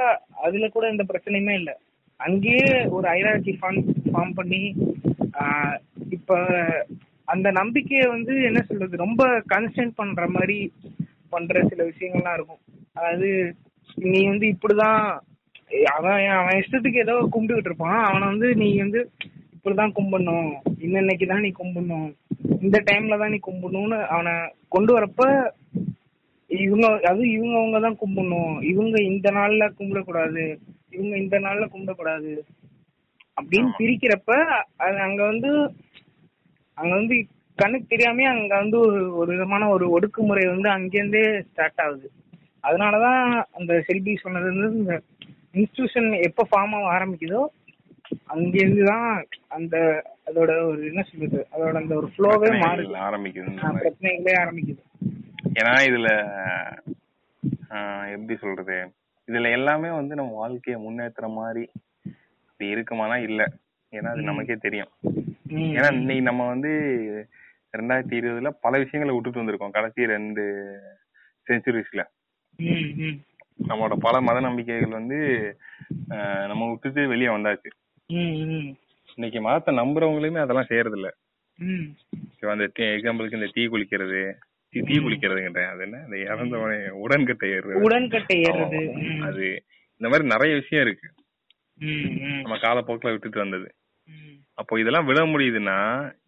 அதுல 0.47 0.69
கூட 0.69 0.87
எந்த 0.93 1.05
பிரச்சனையுமே 1.11 1.55
இல்லை. 1.61 1.75
அங்கேயே 2.21 2.71
ஒரு 2.97 3.07
ஐராட்சி 3.19 3.53
ஃபார்ம் 3.59 3.83
ஃபார்ம் 4.13 4.35
பண்ணி 4.39 4.63
இப்ப 6.17 6.37
அந்த 7.25 7.49
நம்பிக்கையை 7.51 8.07
வந்து 8.07 8.35
என்ன 8.43 8.61
சொல்றது 8.63 8.97
ரொம்ப 8.97 9.23
கன்ஸ்டன்ட் 9.55 9.95
பண்ற 9.95 10.29
மாதிரி 10.29 10.59
பண்ற 11.31 11.63
சில 11.69 11.81
விஷயங்கள்லாம் 11.85 12.37
இருக்கும். 12.39 12.63
அதாவது 12.95 13.31
நீ 13.97 14.21
வந்து 14.27 14.47
இப்படிதான் 14.55 15.01
அவன் 15.97 16.21
அவன் 16.39 16.59
இஷ்டத்துக்கு 16.61 17.05
ஏதோ 17.07 17.15
கும்பிட்டுக்கிட்டு 17.33 17.71
இருப்பான். 17.71 18.01
அவனை 18.05 18.25
வந்து 18.27 18.49
நீ 18.55 18.69
வந்து 18.79 19.01
இப்படிதான் 19.57 19.97
கும்பிடணும். 19.99 20.51
இன்னன்னைக்கு 20.87 21.27
தான் 21.27 21.45
நீ 21.47 21.51
கும்பிடணும். 21.61 22.09
இந்த 22.61 22.79
டைம்ல 22.91 23.19
தான் 23.19 23.33
நீ 23.35 23.41
கும்பிடணும்னு 23.49 23.99
அவனை 24.07 24.35
கொண்டு 24.69 24.93
வரப்ப 24.99 25.23
இவங்க 26.51 26.87
அது 27.11 27.23
இவங்க 27.31 27.55
அவங்க 27.59 27.79
தான் 27.81 27.99
கும்பிடணும். 28.03 28.55
இவங்க 28.63 28.97
இந்த 29.03 29.29
நாள்ல 29.31 29.65
கும்பிடக்கூடாது. 29.79 30.45
இவங்க 30.91 31.15
இந்த 31.17 31.39
நாள்ல 31.39 31.65
கும்பிடக்கூடாது. 31.73 32.33
அப்படின்னு 33.39 33.71
பிரிக்கிறப்ப 33.79 34.33
அது 34.83 34.97
அங்க 35.07 35.21
வந்து 35.25 35.51
அங்க 36.79 36.93
வந்து 36.95 37.17
கண்ணுக்கு 37.59 37.87
தெரியாம 37.87 38.27
அங்க 38.33 38.53
வந்து 38.57 38.79
ஒரு 38.87 39.01
ஒரு 39.21 39.29
விதமான 39.33 39.69
ஒரு 39.69 39.87
ஒடுக்குமுறை 39.95 40.45
வந்து 40.47 40.69
அங்கேருந்தே 40.75 41.23
ஸ்டார்ட் 41.47 41.83
ஆகுது. 41.85 42.09
அதனாலதான் 42.63 43.23
அந்த 43.59 43.73
செல்பி 43.87 44.13
சொன்னது 44.17 44.49
வந்து 44.53 44.69
இந்த 44.77 44.95
இன்ஸ்டிடியூஷன் 45.55 46.09
எப்போ 46.29 46.43
ஃபார்ம் 46.51 46.77
ஆக 46.79 46.89
ஆரம்பிக்குதோ 46.97 47.43
அங்கேருந்து 48.33 48.85
தான் 48.85 49.09
அந்த 49.49 49.77
அதோட 50.29 50.53
ஒரு 50.69 50.81
என்ன 50.91 51.03
சொல்றது 51.09 51.41
அதோட 51.53 51.75
அந்த 51.83 51.95
ஒரு 51.97 52.09
ஃப்ளோவே 52.13 52.51
மாறுது. 52.63 52.95
ஆரம்பிக்குது. 53.07 53.51
பிரச்சனைகளே 53.79 54.35
ஆரம்பிக்குது. 54.43 54.81
ஏன்னா 55.59 55.75
இதுல 55.89 56.09
எப்படி 58.15 58.35
சொல்றது 58.37 58.79
இதுல 59.29 59.51
எல்லாமே 59.57 59.91
வந்து 59.93 60.15
நம்ம 60.15 60.37
வாழ்க்கைய 60.39 60.77
முன்னேத்துற 60.85 61.27
மாதிரி 61.35 61.65
இப்படி 62.59 62.77
இருக்குமானா 62.77 63.17
இல்ல. 63.27 63.43
ஏன்னா 63.93 64.09
அது 64.13 64.23
நமக்கே 64.29 64.55
தெரியும். 64.65 64.89
ஏன்னா 65.75 65.91
இன்னைக்கு 65.99 66.25
நம்ம 66.29 66.47
வந்து 66.53 66.71
ரெண்டாயிரத்தி 67.79 68.17
இருபதுல 68.21 68.51
பல 68.65 68.79
விஷயங்களை 68.83 69.13
விட்டுட்டு 69.15 69.41
வந்திருக்கோம். 69.41 69.75
கடைசி 69.77 70.09
ரெண்டு 70.13 70.45
செஞ்சுரிஸ்ல. 71.47 72.03
நம்மளோட 73.69 73.95
பல 74.07 74.21
மத 74.29 74.39
நம்பிக்கைகள் 74.47 74.97
வந்து 74.99 75.19
நம்ம 76.51 76.69
விட்டுட்டு 76.71 77.03
வெளியே 77.13 77.31
வந்தாச்சு. 77.37 77.71
இன்னைக்கு 79.17 79.41
மதத்தை 79.47 79.73
நம்புறவங்களுமே 79.81 80.43
அதெல்லாம் 80.45 80.69
செய்யறது 80.71 80.99
இல்ல 81.01 81.09
அந்த 82.55 82.67
எக்ஸாம்பிளுக்கு 82.97 83.39
இந்த 83.41 83.51
தீ 83.55 83.63
குளிக்கிறது 83.75 84.21
தீ 84.89 84.97
குளிக்கிறதுங்கிட்ட 85.05 85.63
அது 85.71 85.83
என்ன? 85.87 86.01
இந்த 86.07 86.19
இறந்தவனை 86.33 86.77
உடன்கட்டை 87.05 87.49
ஏறுறது. 87.57 87.85
உடன்கட்டை 87.89 88.37
ஏறுறது. 88.49 88.83
அது 89.29 89.47
இந்த 90.01 90.09
மாதிரி 90.11 90.27
நிறைய 90.35 90.53
விஷயம் 90.61 90.85
இருக்கு. 90.87 91.09
நம்ம 91.81 92.57
காலப்போக்கில் 92.59 93.13
விட்டுட்டு 93.13 93.45
வந்தது. 93.45 93.69
அப்போ 94.59 94.75
இதெல்லாம் 94.81 95.09
விட 95.09 95.21
முடியுதுன்னா 95.25 95.79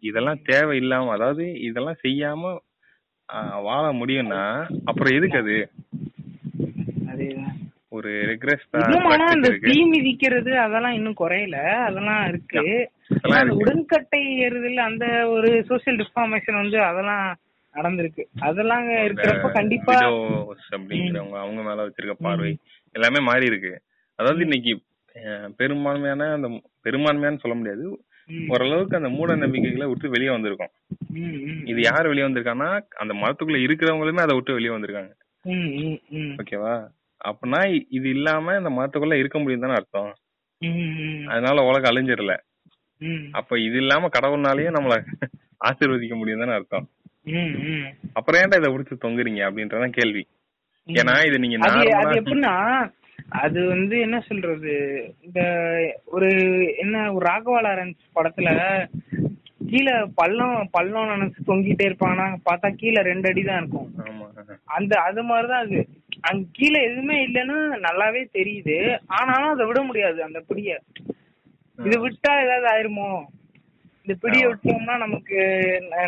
இதெல்லாம் 0.00 0.42
தேவையில்லாம 0.48 1.12
அதாவது 1.12 1.44
இதெல்லாம் 1.68 2.02
செய்யாம 2.04 2.52
வாழ 3.66 3.84
முடியும்னா 3.98 4.42
அப்புறம் 4.84 5.16
எதுக்கு 5.18 5.38
அது? 5.42 5.56
ஒரு 7.92 8.10
ரெக்ரெஸ் 8.30 8.66
ஆனா 9.08 9.26
இந்த 9.36 9.48
தீ 9.64 9.76
மிதிக்கிறது 9.92 10.52
அதெல்லாம் 10.64 10.96
இன்னும் 10.98 11.20
குறையல. 11.20 11.56
அதெல்லாம் 11.86 12.22
இருக்கு. 12.28 12.62
உடன்கட்டை 13.60 14.20
ஏறுதல் 14.44 14.80
அந்த 14.88 15.06
ஒரு 15.26 15.50
சோசியல் 15.70 15.98
டிஃபார்மேஷன் 16.02 16.60
வந்து 16.62 16.78
அதெல்லாம் 16.82 17.24
நடந்திருக்கு. 17.74 18.22
அதெல்லாம் 18.40 18.86
இருக்கிறப்ப 19.06 19.50
கண்டிப்பா 19.58 19.96
அப்படிங்கிறவங்க 20.70 21.38
அவங்க 21.42 21.60
மேல 21.62 21.86
வச்சிருக்க 21.86 22.16
பார்வை 22.20 22.52
எல்லாமே 22.94 23.20
மாறி 23.28 23.50
இருக்கு. 23.52 23.72
அதாவது 24.18 24.42
இன்னைக்கு 24.42 24.72
பெரும்பான்மையான 25.61 26.28
அந்த 26.37 26.48
பெரும்பான்மையான்னு 26.87 27.42
சொல்ல 27.42 27.56
முடியாது. 27.59 27.85
ஓரளவுக்கு 28.48 28.96
அந்த 28.96 29.09
மூட 29.09 29.37
நம்பிக்கைகளை 29.37 29.87
விட்டு 29.88 30.09
வெளியே 30.09 30.30
வந்திருக்கோம். 30.30 30.72
இது 31.64 31.80
யார் 31.80 32.09
வெளியே 32.09 32.26
வந்திருக்காங்கன்னா 32.26 32.70
அந்த 33.02 33.14
மதத்துக்குள்ள 33.14 33.59
இருக்கிறவங்களுமே 33.66 34.22
அதை 34.24 34.35
விட்டு 34.35 34.52
வெளியே 34.52 34.72
வந்திருக்காங்க. 34.74 35.12
ஓகேவா? 36.42 36.74
அப்படின்னா 37.20 37.61
இது 37.90 38.09
இல்லாம 38.09 38.56
இந்த 38.56 38.70
மதத்துக்குள்ள 38.70 39.14
இருக்க 39.14 39.38
முடியும் 39.38 39.61
தானே 39.61 39.72
அர்த்தம். 39.72 40.12
அதனால 41.33 41.62
உலகம் 41.62 41.90
அழிஞ்சிடல. 41.92 42.35
அப்ப 43.33 43.59
இது 43.59 43.76
இல்லாம 43.76 44.09
கடவுள்னாலயே 44.16 44.70
நம்மள 44.76 44.94
ஆசீர்வதிக்க 45.68 46.14
முடியும் 46.16 46.40
தானே 46.40 46.52
அர்த்தம். 46.52 46.87
அப்புறம் 48.12 48.40
ஏன்டா 48.42 48.59
இதை 48.61 48.68
பிடிச்சி 48.72 48.94
தொங்குறீங்க 49.04 49.40
அப்படின்றதான் 49.48 49.96
கேள்வி. 49.98 50.22
ஏன்னா 50.88 51.14
இது 51.28 51.38
நீங்க 51.38 51.56
எப்படின்னா 52.20 52.54
அது 53.30 53.66
வந்து 53.66 54.00
என்ன 54.00 54.20
சொல்றது? 54.20 54.72
இந்த 55.22 55.40
ஒரு 56.04 56.28
என்ன 56.76 57.12
ஒரு 57.12 57.26
ராகவா 57.26 57.60
லாரன்ஸ் 57.60 58.00
படத்துல 58.14 58.50
கீழே 59.68 60.06
பள்ளம் 60.14 60.68
பள்ளம் 60.70 61.08
நினைச்சு 61.08 61.40
தொங்கிட்டே 61.46 61.86
இருப்பாங்கன்னா 61.88 62.36
பார்த்தா 62.50 62.74
கீழே 62.76 63.02
ரெண்டு 63.02 63.28
அடி 63.28 63.42
தான் 63.42 63.56
இருக்கும். 63.56 63.94
ஆமா 64.06 64.26
அந்த 64.64 65.00
அது 65.00 65.22
மாதிரிதான் 65.22 65.64
அது. 65.66 65.86
அங்க 66.20 66.44
கீழே 66.52 66.82
எதுவுமே 66.82 67.26
இல்லைன்னு 67.26 67.58
நல்லாவே 67.86 68.28
தெரியுது. 68.32 68.98
ஆனாலும் 69.06 69.50
அதை 69.50 69.66
விட 69.66 69.82
முடியாது 69.82 70.22
அந்த 70.22 70.40
பிடிய. 70.40 70.78
இதை 71.78 71.98
விட்டா 71.98 72.42
ஏதாவது 72.42 72.66
ஆயிருமோ? 72.72 73.24
இந்த 74.06 74.18
பிடிய. 74.22 74.48
விட்டோம்னா 74.48 74.96
நமக்கு 74.96 75.38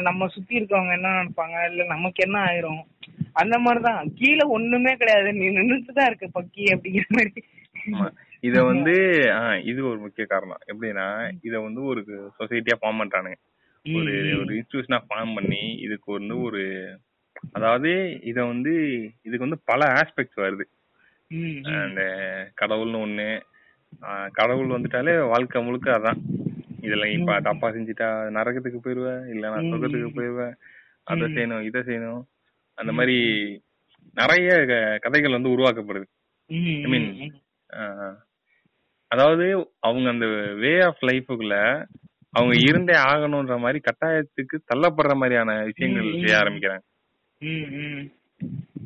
நம்ம 0.00 0.28
சுத்தி 0.28 0.60
இருக்கவங்க 0.60 0.92
என்ன 0.92 1.22
நினைப்பாங்க? 1.22 1.70
இல்ல 1.70 1.84
நமக்கு 1.84 2.24
என்ன 2.26 2.38
ஆயிரும்? 2.40 2.82
அந்த 3.36 3.56
மாதிரிதான். 3.58 4.10
கீழே 4.18 4.44
ஒண்ணுமே 4.56 4.92
கிடையாது. 4.96 5.28
நீ 5.38 5.46
நின்னுட்டு 5.56 5.92
தான் 5.92 6.08
இருக்க 6.10 6.26
பக்கி 6.38 6.64
அப்படிங்கிற 6.74 7.06
மாதிரி. 7.16 7.42
இத 8.48 8.56
வந்து 8.70 8.94
இது 9.70 9.80
ஒரு 9.90 9.98
முக்கிய 10.04 10.24
காரணம். 10.26 10.62
எப்படின்னா 10.70 11.06
இத 11.48 11.54
வந்து 11.66 11.80
ஒரு 11.90 12.00
சொசைட்டியா 12.38 12.76
ஃபார்ம் 12.80 13.00
பண்றானுங்க. 13.02 13.38
ஒரு 13.86 14.12
ஒரு 14.40 14.52
இன்ஸ்டிடியூஷனா 14.56 14.98
ஃபார்ம் 15.06 15.32
பண்ணி 15.34 15.62
இதுக்கு 15.86 16.08
வந்து 16.18 16.34
ஒரு 16.48 16.62
அதாவது 17.54 17.90
இத 18.30 18.38
வந்து 18.44 18.72
இதுக்கு 19.26 19.46
வந்து 19.46 19.60
பல 19.70 19.82
ஆஸ்பெக்ட்ஸ் 19.98 20.42
வருது. 20.42 20.64
அந்த 21.82 22.02
கடவுள்னு 22.60 23.02
ஒண்ணு 23.06 23.28
கடவுள் 24.32 24.74
வந்துட்டாலே 24.74 25.14
வாழ்க்கை 25.32 25.60
முழுக்க 25.62 25.88
அதான். 25.98 26.20
இதுல 26.86 27.06
இப்ப 27.16 27.38
தப்பா 27.40 27.68
செஞ்சுட்டா 27.74 28.06
நரகத்துக்கு 28.36 28.78
போயிருவேன் 28.84 29.24
இல்ல 29.32 29.50
நான் 29.52 29.68
சொர்க்கத்துக்கு 29.70 30.16
போயிருவேன் 30.16 30.54
அதை 31.04 31.26
செய்யணும் 31.34 31.66
இதை 31.68 31.80
செய்யணும். 31.88 32.22
அந்த 32.74 32.92
மாதிரி 32.92 33.16
நிறைய 34.14 34.66
கதைகள் 35.00 35.30
வந்து 35.30 35.48
உருவாக்கப்படுது. 35.48 36.04
ம், 36.46 36.54
I 36.54 36.84
mean, 36.84 37.14
ம், 37.14 37.34
ஆஹ் 37.72 38.14
அதாவது 39.08 39.70
அவங்க 39.80 40.08
அந்த 40.08 40.26
வே 40.54 40.80
ஆஃப் 40.80 41.02
லைஃபுக்குள்ள 41.02 41.86
அவங்க 42.30 42.54
இருந்தே 42.58 42.94
ஆகணும்ன்ற 42.94 43.58
மாதிரி 43.58 43.80
கட்டாயத்துக்கு 43.80 44.58
தள்ளப்படுற 44.74 45.14
மாதிரியான 45.14 45.62
விஷயங்கள் 45.62 46.10
செய்ய. 46.12 46.36
ஆரம்பிக்கிறாங்க. 46.36 46.80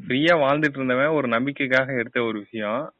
ஃப்ரீயா 0.06 0.34
வாழ்ந்துட்டு 0.34 0.74
இருந்தவன் 0.74 1.06
ஒரு 1.06 1.28
நம்பிக்கைக்காக 1.28 1.96
எடுத்த 1.96 2.22
ஒரு 2.22 2.38
விஷயம். 2.38 2.92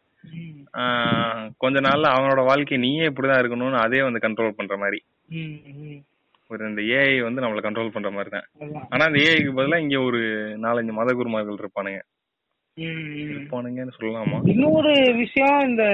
கொஞ்ச 1.57 1.81
நாள்ல 1.81 2.03
அவனோட 2.03 2.44
வாழ்க்கை 2.44 2.79
நீயே 2.79 3.07
இப்படிதான் 3.07 3.42
இருக்கணும்னு 3.42 3.77
அதே 3.77 4.03
வந்து 4.03 4.29
கண்ட்ரோல் 4.29 4.51
பண்ற 4.51 4.77
மாதிரி. 4.77 5.03
ஒரு 6.51 6.63
இந்த 6.71 6.83
ஏஐ 6.97 7.15
வந்து 7.27 7.43
நம்மள 7.43 7.61
கண்ட்ரோல் 7.63 7.95
பண்ற 7.95 8.11
மாதிரி 8.11 8.31
தான். 8.31 8.47
ஆனா 8.93 9.03
அந்த 9.09 9.19
ஏஐக்கு 9.23 9.53
பதிலா 9.57 9.79
இங்க 9.85 9.99
ஒரு 10.09 10.21
நாலஞ்சு 10.65 10.93
மத 10.93 11.15
குருமார்கள் 11.15 11.61
இருப்பானுங்க. 11.61 12.01
இருப்பானுங்கன்னு 13.31 13.97
சொல்லலாமா? 13.97 14.39
இன்னொரு 14.53 14.93
விஷயம் 15.21 15.59
இந்த 15.69 15.85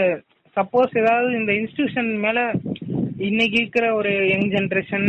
சப்போஸ் 0.56 0.98
ஏதாவது 1.02 1.28
இந்த 1.38 1.52
இன்ஸ்டிடியூஷன் 1.58 2.10
மேல 2.24 2.38
இன்னைக்கு 3.28 3.56
இருக்கிற 3.60 3.86
ஒரு 3.94 4.12
யங் 4.32 4.50
ஜெனரேஷன் 4.54 5.08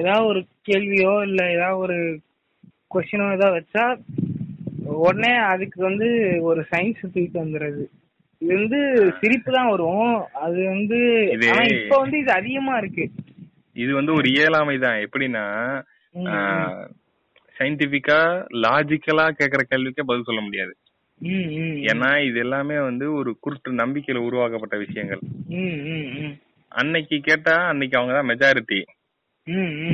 ஏதாவது 0.00 0.24
ஒரு 0.30 0.40
கேள்வியோ 0.68 1.14
இல்ல 1.28 1.40
ஏதாவது 1.56 1.80
ஒரு 1.84 1.98
கொஸ்டினோ 2.90 3.26
ஏதாவது 3.36 3.58
வச்சா 3.58 3.84
உடனே 5.00 5.32
அதுக்கு 5.50 5.78
வந்து 5.82 6.06
ஒரு 6.42 6.60
சயின்ஸ் 6.70 7.02
தூக்கிட்டு 7.04 7.42
வந்துடுறது 7.42 7.82
இது 8.42 8.52
வந்து 8.56 8.78
சிரிப்பு 9.18 9.50
தான் 9.52 9.70
வரும். 9.70 10.14
அது 10.44 10.60
வந்து 10.74 10.98
ஆனா 11.50 11.62
இப்ப 11.74 11.94
வந்து 11.98 12.16
இது 12.18 12.30
அதிகமா 12.32 12.74
இருக்கு. 12.78 13.04
இது 13.82 13.92
வந்து 13.98 14.12
ஒரு 14.18 14.26
இயலாமை 14.36 14.76
தான். 14.84 14.98
எப்படின்னா 15.06 15.44
சயின்டிபிக்கா 17.56 18.20
லாஜிக்கலா 18.64 19.26
கேக்குற 19.40 19.62
கேள்விக்கே 19.72 20.08
பதில் 20.10 20.28
சொல்ல 20.28 20.42
முடியாது. 20.44 20.72
ஏன்னா 21.90 22.10
இது 22.28 22.38
எல்லாமே 22.44 22.76
வந்து 22.88 23.06
ஒரு 23.18 23.30
குருட்டு 23.44 23.70
நம்பிக்கையில 23.82 24.20
உருவாக்கப்பட்ட 24.28 24.76
விஷயங்கள். 24.84 25.22
அன்னைக்கு 26.80 27.16
கேட்டா 27.28 27.54
அன்னைக்கு 27.72 27.98
அவங்க 27.98 28.14
தான் 28.16 28.30
மெஜாரிட்டி 28.30 28.80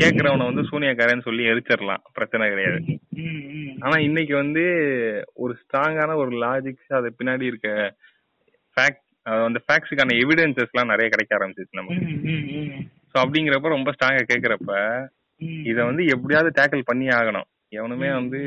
கேக்குறவனை 0.03 0.45
வந்து 0.49 0.63
சூனியக்காரன்னு 0.71 1.27
சொல்லி 1.27 1.43
எரிச்சிடலாம். 1.51 2.03
பிரச்சனை 2.17 2.49
கிடையாது. 2.53 2.79
ஆனா 3.85 3.97
இன்னைக்கு 4.09 4.35
வந்து 4.43 4.65
ஒரு 5.43 5.53
ஸ்ட்ராங்கான 5.61 6.17
ஒரு 6.23 6.33
லாஜிக்ஸ் 6.45 6.97
அது 6.99 7.11
பின்னாடி 7.19 7.45
இருக்க 7.51 7.71
ஃபேக்ட் 8.77 9.05
அந்த 9.47 9.61
ஃபேக்ட்ஸுக்கான 9.65 10.17
எவிடன்சஸ் 10.25 10.73
எல்லாம் 10.73 10.93
நிறைய 10.93 11.09
கிடைக்க 11.13 11.39
ஆரம்பிச்சிச்சு 11.39 11.79
நம்ம 11.81 11.97
சோ 13.17 13.21
அப்படிங்கிறப்ப 13.23 13.69
ரொம்ப 13.69 13.91
ஸ்ட்ராங்கா 13.95 14.23
கேக்குறப்ப. 14.31 14.73
இத 15.71 15.79
வந்து 15.85 16.03
எப்படியாவது 16.07 16.51
டேக்கிள் 16.59 16.89
பண்ணி 16.89 17.07
ஆகணும். 17.19 17.47
எவனுமே 17.79 18.09
வந்து 18.11 18.41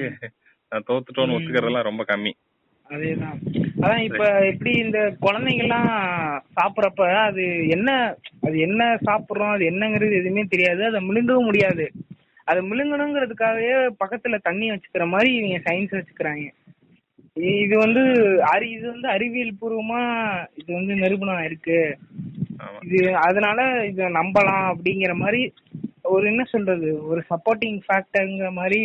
நான் 0.72 0.86
தோத்துட்டோன்னு 0.90 1.36
ஒத்துக்கிறதெல்லாம் 1.36 1.88
ரொம்ப 1.88 2.04
கம்மி. 2.04 2.34
அதேதான். 2.90 3.40
அதான் 3.82 4.04
இப்ப 4.08 4.24
எப்படி 4.52 4.72
இந்த 4.84 5.00
குழந்தைங்க 5.26 5.64
எல்லாம் 5.66 5.90
சாப்பிடறப்ப 6.58 7.08
அது 7.26 7.44
என்ன 7.68 7.90
அது 8.48 8.56
என்ன 8.60 9.00
சாப்பிடுறோம் 9.08 9.54
அது 9.56 9.66
என்னங்கிறது 9.72 10.20
எதுவுமே 10.22 10.44
தெரியாது. 10.44 10.84
அதை 10.86 11.02
முழுங்கவும் 11.08 11.50
முடியாது. 11.50 11.88
அதை 12.48 12.62
முழுங்கணுங்கிறதுக்காகவே 12.70 13.74
பக்கத்துல 14.04 14.40
தண்ணி 14.48 14.72
வச்சுக்கிற 14.72 15.08
மாதிரி 15.08 15.32
இவங்க 15.36 15.60
சயின்ஸ் 15.68 15.98
வச்சுக்கிறாங்க. 15.98 16.48
இது 17.64 17.76
வந்து 17.78 18.02
அறி 18.54 18.68
இது 18.72 18.86
வந்து 18.94 19.08
அறிவியல் 19.08 19.60
பூர்வமா 19.62 20.02
இது 20.56 20.70
வந்து 20.74 20.94
நிரூபணம் 20.96 21.44
இருக்கு 21.44 21.80
இது 22.88 23.16
அதனால 23.28 23.60
இத 23.86 24.04
நம்பலாம் 24.10 24.66
அப்படிங்கிற 24.72 25.14
மாதிரி 25.16 25.42
ஒரு 26.14 26.26
என்ன 26.28 26.44
சொல்றது 26.44 27.08
ஒரு 27.08 27.22
சப்போர்ட்டிங் 27.30 27.80
ஃபேக்டர்ங்கிற 27.88 28.50
மாதிரி 28.52 28.82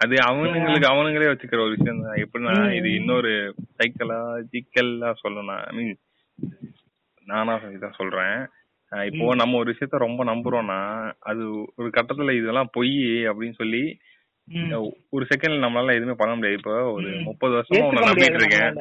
அது 0.00 0.14
அவனுங்களுக்கு 0.28 0.88
அவனுங்களே 0.92 1.26
வச்சுக்கிற 1.32 1.60
ஒரு 1.64 1.74
விஷயம் 1.76 2.02
தான். 2.04 2.16
எப்படின்னா 2.24 2.54
இது 2.78 2.88
இன்னொரு 2.94 3.32
சைக்கலாஜிக்கலா 3.78 5.10
சொல்லணும் 5.22 5.60
ஐ 5.66 5.76
மீன் 5.76 5.98
நானா 7.26 7.54
இதான் 7.76 7.98
சொல்றேன். 8.00 8.38
இப்போ 9.10 9.34
நம்ம 9.34 9.58
ஒரு 9.58 9.68
விஷயத்த 9.72 10.04
ரொம்ப 10.06 10.24
நம்புறோம்னா 10.24 10.78
அது 11.30 11.44
ஒரு 11.76 11.88
கட்டத்துல 11.98 12.34
இதெல்லாம் 12.40 12.72
பொய் 12.72 12.94
அப்படின்னு 13.28 13.58
சொல்லி. 13.60 13.84
ஒரு 15.10 15.24
செகண்ட்ல 15.30 15.64
நம்மளால 15.66 15.94
எதுவுமே 15.98 16.16
பண்ண 16.22 16.32
முடியாது. 16.34 16.58
இப்போ 16.58 16.74
ஒரு. 16.96 17.10
முப்பது 17.28 17.52
வருஷமா 17.54 17.86
உன்னை 17.88 18.02
நம்பிட்டு 18.08 18.40
இருக்கேன். 18.40 18.74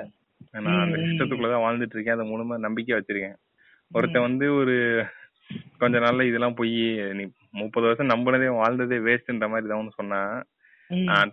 நான் 0.66 0.84
அந்த. 0.86 0.98
சிஸ்டத்துக்குள்ளதான் 0.98 1.66
வாழ்ந்துட்டு 1.66 1.96
இருக்கேன். 1.98 2.16
அதை 2.18 2.26
மூலமா 2.32 2.58
நம்பிக்கை 2.68 2.98
வச்சிருக்கேன். 2.98 3.38
ஒருத்தன் 3.92 4.28
வந்து 4.28 4.46
ஒரு 4.56 4.76
கொஞ்ச 5.80 5.98
நாள்ல 6.00 6.28
இதெல்லாம் 6.28 6.58
போய் 6.58 6.76
நீ 7.14 7.24
முப்பது 7.54 7.86
வருஷம் 7.88 8.12
நம்பினதே 8.12 8.50
வாழ்ந்ததே 8.58 8.98
வேஸ்ட்ன்ற 9.08 9.48
மாதிரி 9.50 9.70
தான் 9.70 9.98
சொன்னா. 10.00 10.22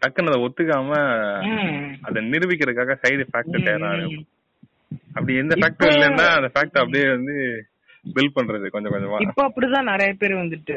டக்குன்னு 0.01 0.31
அதை 0.33 0.41
ஒத்துக்காம. 0.45 0.91
அதை 2.03 2.19
நிரூபிக்கிறதுக்காக 2.29 2.97
சைடு 3.03 3.25
ஃபேக்டர் 3.31 3.67
தேடுறாரு 3.69 4.05
ம். 4.09 4.25
அப்படி 5.15 5.33
எந்த 5.37 5.55
ஃபேக்டர் 5.57 5.93
இல்லைன்னா 5.95 6.27
அந்த 6.37 6.51
ஃபேக்டர் 6.55 6.83
அப்படியே 6.83 7.07
வந்து 7.11 7.35
பில் 8.05 8.37
பண்றது 8.37 8.67
கொஞ்சம் 8.69 8.95
கொஞ்சமா. 8.95 9.19
இப்ப 9.25 9.43
அப்படிதான் 9.49 9.91
நிறைய 9.91 10.13
பேர் 10.15 10.35
வந்துட்டு. 10.35 10.77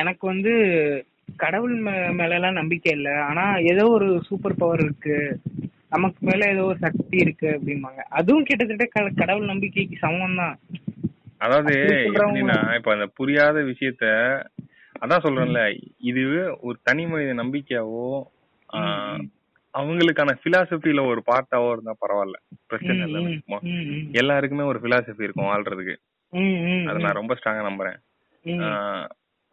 எனக்கு 0.00 0.24
வந்து 0.26 0.52
கடவுள் 1.36 1.74
மேல 2.12 2.30
எல்லாம் 2.34 2.58
நம்பிக்கை 2.60 2.92
இல்ல. 2.92 3.10
ஆனா 3.22 3.44
ஏதோ 3.72 3.84
ஒரு 3.88 4.08
சூப்பர் 4.28 4.58
பவர் 4.58 4.82
இருக்கு. 4.82 5.16
நமக்கு 5.90 6.20
மேல 6.26 6.46
ஏதோ 6.50 6.62
ஒரு 6.64 6.78
சக்தி 6.78 7.16
இருக்கு 7.16 7.48
அப்படிம்பாங்க. 7.52 8.02
அதுவும் 8.10 8.44
கிட்டத்தட்ட 8.44 8.86
கடவுள் 9.20 9.50
நம்பிக்கைக்கு 9.50 9.96
சமம் 9.98 10.36
தான் 10.36 10.54
அதாவது 11.44 11.74
எப்படின்னா 12.08 12.58
இப்ப 12.78 12.90
அந்த 12.96 13.06
புரியாத 13.18 13.58
விஷயத்த 13.70 14.06
அதான் 15.02 15.24
சொல்றேன்ல 15.24 15.60
இது 16.10 16.22
ஒரு 16.68 16.76
தனி 16.88 17.04
மனித 17.06 17.32
நம்பிக்கையாவோ 17.42 18.06
அவங்களுக்கான 19.74 20.30
பிலாசபில 20.44 21.02
ஒரு 21.10 21.20
பார்ட்டாவோ 21.30 21.68
இருந்தா 21.74 21.92
பரவாயில்ல. 22.02 22.38
பிரச்சனை 22.70 23.06
இல்லை 23.06 23.20
எல்லாருக்குமே 24.20 24.64
ஒரு 24.72 24.78
பிலாசபி 24.84 25.26
இருக்கும் 25.26 25.50
வாழ்றதுக்கு. 25.50 25.94
அதை 26.88 26.98
நான் 27.04 27.18
ரொம்ப 27.20 27.34
ஸ்ட்ராங்கா 27.38 27.62
நம்புறேன். 27.68 27.98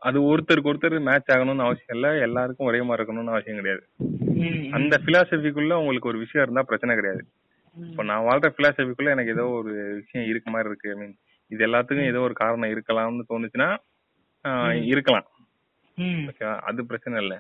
அது 0.02 0.18
ஒருத்தருக்கு 0.30 0.72
ஒருத்தர் 0.72 0.98
மேட்ச் 1.08 1.32
ஆகணும்னு 1.36 1.66
அவசியம் 1.68 1.96
இல்ல 1.96 2.10
எல்லாருக்கும் 2.28 2.70
ஒரே 2.72 2.80
மாதிரி 2.82 3.00
இருக்கணும்னு 3.00 3.34
அவசியம் 3.36 3.60
கிடையாது. 3.62 3.84
அந்த 4.78 4.96
பிலாசபிக்குள்ள 5.08 5.80
உங்களுக்கு 5.82 6.12
ஒரு 6.12 6.22
விஷயம் 6.26 6.46
இருந்தா 6.46 6.64
பிரச்சனை 6.70 6.96
கிடையாது. 7.00 7.24
இப்ப 7.78 8.04
நான் 8.10 8.28
வாழ்ற 8.28 8.50
பிலாசபிக்குள்ள 8.60 9.16
எனக்கு 9.16 9.36
ஏதோ 9.38 9.48
ஒரு 9.60 9.74
விஷயம் 10.02 10.30
இருக்க 10.32 10.48
மாதிரி 10.56 10.72
இருக்கு 10.72 10.94
ஐ 10.94 10.98
மீன் 11.02 11.16
இது 11.54 11.62
எல்லாத்துக்கும் 11.68 12.10
ஏதோ 12.12 12.20
ஒரு 12.20 12.36
காரணம் 12.42 12.74
இருக்கலாம்னு 12.74 13.24
தோணுச்சுன்னா. 13.30 13.70
இருக்கலாம். 14.92 15.28
அது 16.68 16.86
பிரச்சனை 16.90 17.22
இல்ல. 17.24 17.36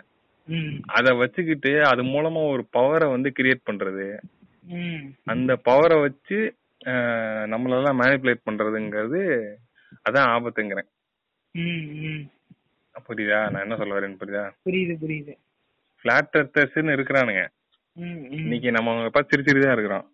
அத 0.97 1.13
வச்சுக்கிட்டு 1.13 1.71
அது 1.89 2.01
மூலமா 2.03 2.41
ஒரு 2.53 2.63
பவரை 2.77 3.07
வந்து 3.09 3.29
கிரியேட் 3.39 3.67
பண்றது. 3.69 4.07
அந்த 5.33 5.51
பவரை 5.69 5.97
வச்சு 6.01 6.39
நம்மளெல்லாம் 7.53 7.99
மேனிப்புலேட் 8.01 8.47
பண்றதுங்கிறது 8.49 9.21
அதான் 10.09 10.29
ஆபத்துங்கிறேன். 10.35 10.89
புரியுதா? 13.07 13.39
நான் 13.51 13.63
என்ன 13.65 13.75
சொல்ல 13.81 13.97
வரேன்னு 13.97 14.19
புரியுதா? 14.21 14.43
புரியுது 14.65 14.95
புரியுது. 15.03 15.33
பிளாட் 16.05 16.35
இருக்கிறானுங்க. 16.95 17.43
இன்னைக்கு 18.39 18.69
நம்ம 18.71 19.09
பார்த்து 19.15 19.37
சிரிச்சிட்டு 19.37 19.63
தான் 19.63 19.77
இருக்கிறோம். 19.77 20.05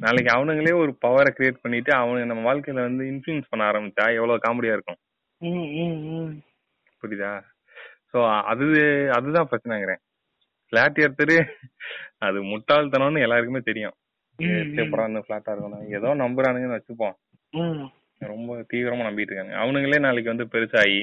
நாளைக்கு 0.00 0.30
அவனுங்களே 0.36 0.72
ஒரு 0.74 0.92
பவரை 1.06 1.30
கிரியேட் 1.38 1.62
பண்ணிட்டு 1.62 1.92
அவனுங்க 1.94 2.26
நம்ம 2.26 2.44
வாழ்க்கையில 2.48 2.84
வந்து 2.88 3.04
இன்ஃபுளுன்ஸ் 3.04 3.50
பண்ண 3.50 3.62
ஆரம்பிச்சா 3.70 4.04
எவ்வளவு 4.14 4.44
காமெடியா 4.46 4.72
இருக்கும். 4.76 5.00
புரியுதா? 7.02 7.32
சோ 8.12 8.18
அது 8.52 8.66
அதுதான் 9.12 9.48
பிரச்சனைங்கிறேன். 9.50 10.02
பிளாட் 10.72 10.98
எர்த்தரு 11.06 11.36
அது 12.18 12.38
முட்டாள்தனம்னு 12.44 13.24
எல்லாருக்குமே 13.26 13.60
தெரியும். 13.70 13.96
பிளாட்டா 15.28 15.52
இருக்கணும் 15.54 15.86
ஏதோ 15.98 16.08
நம்புறானுங்கன்னு 16.24 16.78
வச்சுப்போம். 16.78 17.16
ரொம்ப 18.30 18.56
தீவிரமா 18.72 19.06
நம்பிட்டு 19.08 19.32
இருக்காங்க 19.32 19.54
அவனுங்களே 19.64 19.98
நாளைக்கு 19.98 20.32
வந்து 20.34 20.52
பெருசாகி. 20.54 21.00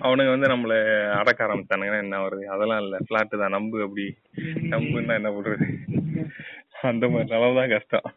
அவனுங்க 0.00 0.30
வந்து 0.30 0.48
நம்மள 0.48 0.74
அடக்க 1.10 1.44
ஆரம்பிச்சானுங்கன்னா 1.44 2.02
என்ன 2.02 2.18
வருது 2.18 2.44
அதெல்லாம் 2.44 2.82
இல்ல. 2.82 2.96
பிளாட் 3.06 3.38
தான். 3.38 3.50
நம்பு 3.50 3.82
அப்படி. 3.82 4.16
நம்புன்னா 4.72 5.14
என்ன 5.14 5.30
பண்றது? 5.30 5.66
அந்த 6.82 7.08
மாதிரி 7.08 7.28
நிலவுதான் 7.30 7.68
கஷ்டம். 7.68 8.08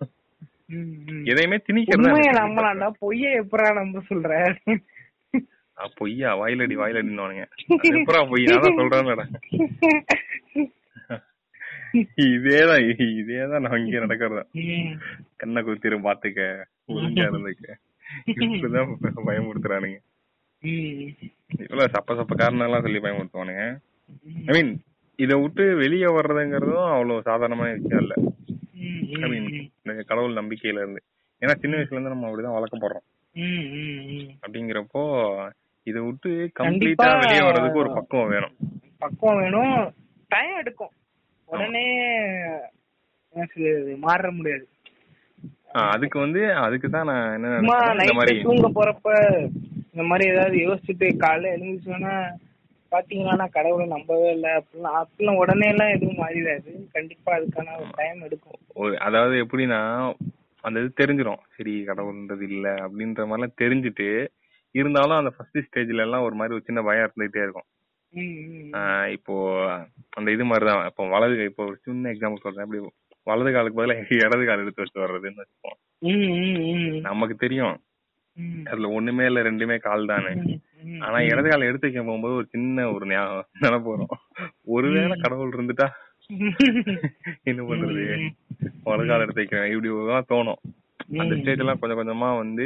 எதையுமே 1.23 1.56
திணிக்கிறது 1.56 2.13
நம்பலாம்டா. 2.39 2.91
பொய்ய 3.02 3.43
எப்படா 3.43 3.73
நம்ப 3.73 4.04
சொல்ற? 4.10 4.32
பொய்யா? 5.95 6.30
வாயிலடி 6.38 6.76
வாயிலடின்னு 6.82 7.45
எப்பரா 7.80 8.21
பொய்? 8.30 8.43
நான் 8.43 8.62
தான் 8.62 8.78
சொல்றேன்லடா. 8.78 9.26
இதேதான் 12.15 12.84
இதேதான் 13.19 13.65
நான் 13.65 13.86
இங்க 13.86 14.00
நடக்கிறது. 14.00 14.43
கண்ணை 15.36 15.62
குத்திரும் 15.63 16.08
பாத்துக்க. 16.08 16.41
ஒழுங்கா 16.88 17.26
இருந்துக்க. 17.28 17.67
இப்படிதான் 18.26 18.91
பயமுறுத்துறானுங்க. 19.26 20.00
இவ்வளவு 20.63 21.93
சப்ப 21.93 22.15
சப்ப 22.15 22.36
காரணம் 22.36 22.67
எல்லாம் 22.67 22.82
சொல்லி 22.82 23.00
பயமுறுத்துவானுங்க. 23.00 23.63
ஐ 24.48 24.54
மீன் 24.54 24.72
இத 25.20 25.38
விட்டு 25.38 25.76
வெளியே 25.76 26.06
வர்றதுங்கிறதும் 26.08 26.89
அவ்வளவு 26.91 27.22
சாதாரணமான 27.22 27.74
விஷயம் 27.74 28.02
இல்ல. 28.02 28.15
ஐ 29.17 29.30
மீன் 29.30 29.48
இந்த 29.82 30.04
கடவுள் 30.04 30.34
நம்பிக்கையில 30.34 30.82
இருந்து. 30.82 31.02
ஏன்னா 31.41 31.56
சின்ன 31.56 31.78
வயசுல 31.78 31.96
இருந்து 31.96 32.10
நம்ம 32.10 32.28
அப்படிதான் 32.28 32.58
வளர்க்கப்படுறோம். 32.58 33.06
ம், 33.36 33.65
ம், 33.76 34.00
ம். 34.10 34.30
அப்படிங்கிறப்போ 34.43 35.04
இத 35.88 36.02
விட்டு 36.02 36.30
கம்ப்ளீட்டா 36.60 37.10
வெளியே 37.20 37.41
வர்றதுக்கு 37.41 37.80
ஒரு 37.80 37.93
பக்குவம் 37.93 38.30
வேணும். 38.30 38.56
பக்குவம் 39.00 39.38
வேணும். 39.38 39.76
டைம் 40.32 40.58
எடுக்கும். 40.58 40.93
உடனே 41.50 41.86
மாற 43.98 44.32
முடியாது. 44.32 44.65
அதுக்கு 45.88 46.20
வந்து 46.20 46.54
அதுக்கு 46.56 46.89
தான் 46.89 47.06
நான் 47.06 47.34
என்ன 47.34 48.41
தூங்க 48.41 48.70
போறப்ப 48.70 49.10
இந்த 49.98 50.08
மாதிரி 50.10 50.26
ஏதாவது 50.32 50.58
யோசிச்சுட்டு 50.64 51.08
காலைல 51.22 51.52
எழுந்துச்சோன்னா 51.54 52.16
பாத்தீங்கன்னா 52.92 53.36
நான் 53.40 53.54
கடவுளை 53.56 53.86
நம்பவே 53.94 54.28
இல்லை 54.34 54.50
அப்படிலாம் 54.58 54.98
அப்படிலாம் 55.00 55.40
உடனே 55.42 55.68
எல்லாம் 55.74 55.94
எதுவும் 55.94 56.20
மாறிடாது. 56.24 56.72
கண்டிப்பா 56.96 57.32
அதுக்கான 57.38 57.74
ஒரு 57.80 57.90
டைம் 58.00 58.20
எடுக்கும். 58.28 58.60
அதாவது 59.08 59.36
எப்படின்னா 59.44 59.80
அந்த 60.64 60.84
இது 60.84 60.92
தெரிஞ்சிரும். 61.02 61.42
சரி 61.56 61.74
கடவுள்ன்றது 61.90 62.46
இல்ல 62.50 62.68
அப்படின்ற 62.86 63.26
மாதிரிலாம் 63.30 63.60
தெரிஞ்சுட்டு 63.64 64.08
இருந்தாலும் 64.76 65.20
அந்த 65.20 65.32
ஃபர்ஸ்ட் 65.36 65.60
ஸ்டேஜ்ல 65.68 66.06
எல்லாம் 66.06 66.28
ஒரு 66.28 66.38
மாதிரி 66.42 66.56
ஒரு 66.58 66.68
சின்ன 66.70 66.84
பயம் 66.90 67.06
இருந்துகிட்டே 67.08 67.44
இருக்கும். 67.46 67.68
இப்போ 69.18 69.36
அந்த 70.20 70.30
இது 70.38 70.48
மாதிரிதான். 70.52 70.86
இப்போ 70.92 71.06
வலது 71.16 71.50
இப்போ 71.52 71.66
ஒரு 71.72 71.78
சின்ன 71.88 72.14
எக்ஸாம்பிள் 72.16 72.46
சொல்றேன். 72.46 72.66
அப்படி 72.68 72.84
வலது 73.28 73.52
காலுக்கு 73.58 73.80
பதிலாக 73.82 74.06
இடது 74.30 74.44
கால் 74.46 74.64
எடுத்து 74.66 74.84
வச்சு 74.84 75.04
வர்றதுன்னு 75.06 75.44
வச்சுப்போம் 75.44 75.80
நமக்கு 77.10 77.36
தெரியும். 77.46 77.76
அதுல 78.65 78.89
ஒண்ணுமே 78.89 79.26
இல்ல 79.26 79.39
ரெண்டுமே 79.41 79.78
கால் 79.86 80.10
தானே. 80.12 80.32
ஆனா 81.06 81.17
இடது 81.30 81.50
கால 81.50 81.67
எடுத்து 81.69 81.88
வைக்க 81.88 82.02
போகும்போது 82.04 82.36
ஒரு 82.39 82.47
சின்ன 82.52 82.88
ஒரு 82.91 83.06
ஞாபகம் 83.08 83.50
நினைப்பு 83.60 83.89
வரும். 83.93 84.13
ஒருவேளை 84.76 85.15
கடவுள் 85.21 85.56
இருந்துட்டா 85.58 85.88
என்ன 87.50 87.62
பண்றது? 87.67 88.04
வலது 88.84 89.10
கால 89.10 89.26
எடுத்து 89.26 89.41
வைக்கிறேன். 89.41 89.69
இப்படி 89.73 89.89
தான் 90.12 90.30
தோணும். 90.32 90.62
அந்த 91.21 91.34
ஸ்டேஜ் 91.39 91.62
எல்லாம் 91.63 91.80
கொஞ்சம் 91.80 92.00
கொஞ்சமா 92.00 92.30
வந்து 92.38 92.65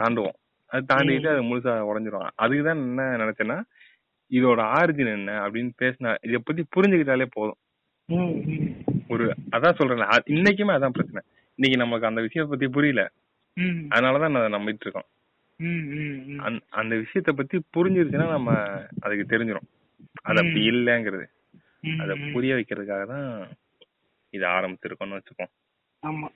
தாண்டுவோம். 0.00 0.36
அது 0.70 0.82
தாண்டிட்டு 0.92 1.28
அது 1.32 1.42
முழுசா 1.50 1.74
உடஞ்சிரும். 1.90 2.28
அதுக்குதான் 2.44 2.82
என்ன 2.86 3.02
நினைச்சேன்னா 3.22 3.58
இதோட 4.30 4.60
ஆரிஜின் 4.78 5.14
என்ன 5.18 5.32
அப்படின்னு 5.44 5.72
பேசினா 5.82 6.12
இத 6.28 6.38
பத்தி 6.44 6.62
புரிஞ்சுக்கிட்டாலே 6.76 7.26
போதும். 7.36 7.60
ஒரு 9.08 9.24
அதான் 9.54 9.78
சொல்றேன் 9.78 10.02
இன்னைக்குமே 10.36 10.74
அதான் 10.78 10.96
பிரச்சனை. 10.96 11.22
இன்னைக்கு 11.58 11.78
நமக்கு 11.84 12.10
அந்த 12.10 12.20
விஷயத்தை 12.26 12.50
பத்தி 12.52 12.68
புரியல. 12.76 13.04
அதனாலதான் 13.60 14.30
நான் 14.30 14.52
நம்பிட்டு 14.52 14.78
இருக்கோம். 14.80 15.04
அந்த- 16.70 16.96
விஷயத்த 16.96 17.32
பத்தி 17.32 17.58
புரிஞ்சிருச்சுன்னா 17.76 18.30
நம்ம 18.30 18.52
அதுக்கு 19.00 19.38
தெரிஞ்சிரும். 19.38 19.68
அது 20.22 20.38
அப்படி 20.38 20.68
இல்லைங்கிறது. 20.70 21.24
அத. 21.98 22.16
புரிய 22.32 22.54
வைக்கிறதுக்காக 22.54 23.06
தான் 23.06 23.48
இது 24.30 24.46
ஆரம்பிச்சிருக்கோம்னு 24.46 25.20
வச்சுப்போம். 25.20 25.50
ஆமா. 26.02 26.28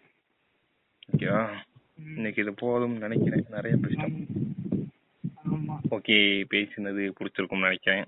ஓகேவா. 1.17 1.49
இன்னைக்கு 2.15 2.43
இது 2.43 2.51
போதும்னு 2.51 2.99
நினைக்கிறேன். 2.99 3.45
நிறைய 3.51 3.77
பேசிட்டோம். 3.77 4.27
ஆமா. 5.53 5.79
ஓகே 5.91 6.45
பேசினது 6.51 7.13
பிடிச்சிருக்கும்னு 7.21 7.61
நினைக்கிறேன். 7.61 8.05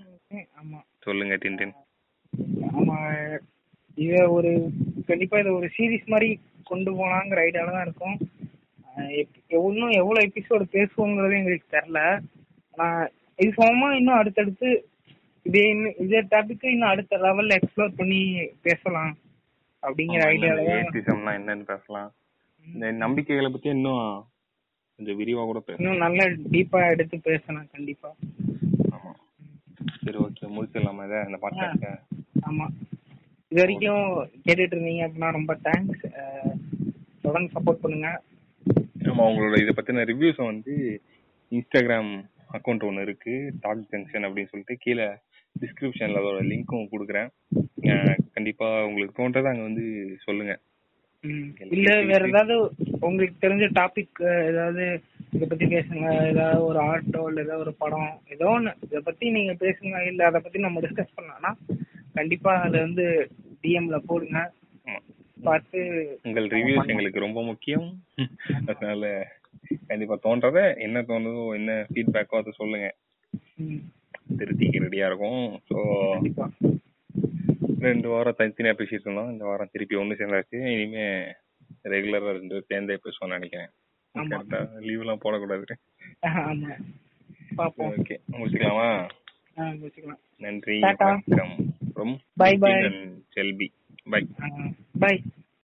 சொல்லுங்க 1.00 1.36
டின்டின் 1.36 1.72
ஆமா 2.78 3.38
இத 3.94 4.30
ஒரு 4.30 4.70
கண்டிப்பா 5.06 5.38
இத 5.38 5.52
ஒரு 5.52 5.70
சீரிஸ் 5.78 6.06
மாதிரி 6.06 6.40
கொண்டு 6.64 6.92
போலாங்கிற 6.92 7.38
ஐடியால 7.38 7.70
தான் 7.70 7.82
இருக்கும். 7.82 8.18
இன்னும் 9.48 9.90
எவ்வளவு 9.90 10.26
எபிசோடு 10.26 10.64
பேசுவோங்கிறது 10.72 11.38
எங்களுக்கு 11.38 11.76
தெரியல. 11.76 12.00
நான் 12.76 13.10
இது 13.36 13.50
சமமா 13.56 13.88
இன்னும் 13.96 14.18
அடுத்தடுத்து 14.18 14.70
இதே 15.42 15.68
இன்னும் 15.68 15.94
இதே 15.98 16.20
டாபிக் 16.22 16.66
இன்னும் 16.66 16.88
அடுத்த 16.88 17.16
லெவல்ல 17.16 17.56
எக்ஸ்ப்ளோர் 17.58 17.96
பண்ணி 17.96 18.20
பேசலாம் 18.62 19.16
அப்படிங்கிற 19.82 20.24
ஐடியால 20.34 20.66
ஏத்திசம்னா 20.74 21.32
என்னன்னு 21.38 21.62
பேசலாம். 21.62 22.10
இந்த 22.66 22.90
நம்பிக்கைகளை 22.90 23.50
பத்தி 23.50 23.68
இன்னும் 23.68 24.26
கொஞ்சம் 24.96 25.20
விரிவா 25.20 25.44
கூட 25.44 25.60
பேசலாம். 25.60 25.80
இன்னும் 25.80 26.02
நல்ல 26.06 26.28
டீப்பா 26.50 26.90
எடுத்து 26.90 27.20
பேசலாம் 27.20 27.70
கண்டிப்பா. 27.72 28.10
ஆமா. 28.90 29.12
சரி 30.04 30.18
ஓகே 30.18 30.50
முடிச்சிடலாமா 30.56 31.04
இதை 31.06 31.20
இந்த 31.26 31.38
பாட்காஸ்ட 31.42 31.90
ஆமா. 32.48 32.68
இது 33.48 33.60
வரைக்கும் 33.60 34.04
கேட்டுட்டு 34.44 34.76
இருந்தீங்க 34.76 35.06
அப்படின்னா 35.06 35.30
ரொம்ப 35.30 35.58
தேங்க்ஸ் 35.64 36.04
தொடர்ந்து 37.20 37.52
சப்போர்ட் 37.54 37.82
பண்ணுங்க. 37.84 38.22
ஆமா 39.12 39.24
உங்களோட 39.30 39.56
இதை 39.62 39.72
பத்தின 39.74 40.04
ரிவ்யூஸ் 40.10 40.38
வந்து 40.44 40.74
இன்ஸ்டாகிராம் 41.52 42.12
அக்கௌண்ட் 42.56 42.86
ஒன்று 42.88 43.06
இருக்கு 43.06 43.34
டாக் 43.62 43.86
ஜங்ஷன் 43.90 44.26
அப்படின்னு 44.26 44.52
சொல்லிட்டு 44.52 44.76
கீழே 44.84 45.06
டிஸ்கிரிப்ஷன்ல 45.56 46.20
அதோட 46.20 46.42
லிங்க்கும் 46.50 46.92
கொடுக்குறேன் 46.92 47.30
கண்டிப்பா 48.36 48.68
உங்களுக்கு 48.88 49.18
தோன்றதை 49.18 49.50
அங்க 49.52 49.64
வந்து 49.68 49.84
சொல்லுங்க. 50.26 50.52
இல்ல 51.74 51.88
வேற 52.10 52.22
ஏதாவது 52.30 52.54
உங்களுக்கு 53.00 53.36
தெரிஞ்ச 53.42 53.66
டாபிக் 53.76 54.20
ஏதாவது 54.50 54.84
இத 55.34 55.44
பத்தி 55.44 55.66
பேசுங்க 55.74 56.06
ஏதாவது 56.30 56.62
ஒரு 56.68 56.78
ஆர்ட்டோ 56.86 57.20
இல்ல 57.28 57.44
ஏதாவது 57.44 57.64
ஒரு 57.66 57.74
படம் 57.82 58.10
ஏதோ 58.34 58.48
ஒண்ணு 58.54 58.72
இத 58.86 59.00
பத்தி 59.02 59.26
நீங்க 59.36 59.52
பேசுங்க 59.62 60.00
இல்ல 60.10 60.26
அத 60.30 60.40
பத்தி 60.40 60.66
நம்ம 60.66 60.82
டிஸ்கஸ் 60.86 61.16
பண்ணலாம்னா 61.18 61.52
கண்டிப்பா 62.14 62.52
அத 62.64 62.74
வந்து 62.86 63.06
டிஎம்ல 63.64 63.98
போடுங்க. 64.08 64.38
பார்த்து 65.42 65.80
உங்கள் 66.22 66.46
ரிவ்யூஸ் 66.48 66.90
எங்களுக்கு 66.92 67.20
ரொம்ப 67.20 67.42
முக்கியம். 67.42 68.04
அதனால 68.66 69.30
கண்டிப்பா 69.86 70.18
தோன்றத 70.22 70.76
என்ன 70.76 71.00
தோணுதோ 71.00 71.54
என்ன 71.54 71.86
ஃபீட்பேக்கோ 71.90 72.36
அதை 72.36 72.52
சொல்லுங்க. 72.56 72.94
திருத்திக்கு 74.38 74.82
ரெடியா 74.84 75.06
இருக்கும். 75.06 75.60
ஸோ 75.68 75.76
ரெண்டு 77.78 78.08
வாரம் 78.08 78.38
தனித்தனியா 78.38 78.74
பேசிட்டு 78.78 79.06
இருந்தோம். 79.06 79.30
இந்த 79.30 79.44
வாரம் 79.44 79.72
திருப்பி 79.72 79.96
ஒண்ணு 79.96 80.18
சேர்ந்தாச்சு. 80.20 80.58
இனிமே 80.74 81.06
ரெகுலரா 81.84 82.32
ரெண்டு 82.38 82.54
பேரும் 82.54 82.68
சேர்ந்தே 82.68 82.98
பேசுவோம்னு 83.04 83.38
நினைக்கிறேன். 83.38 83.70
கரெக்டா? 84.14 84.60
லீவ் 84.78 85.00
எல்லாம் 85.00 85.22
போடக்கூடாது 85.24 85.78
ஓகே 87.86 88.16
முடிச்சுக்கலாமா? 88.38 88.88
நன்றி. 90.36 90.78
வணக்கம். 90.78 91.22
ரொம்ப 91.94 92.18
Bye 92.36 93.81
Bye. 94.06 94.20
Bye. 94.96 95.24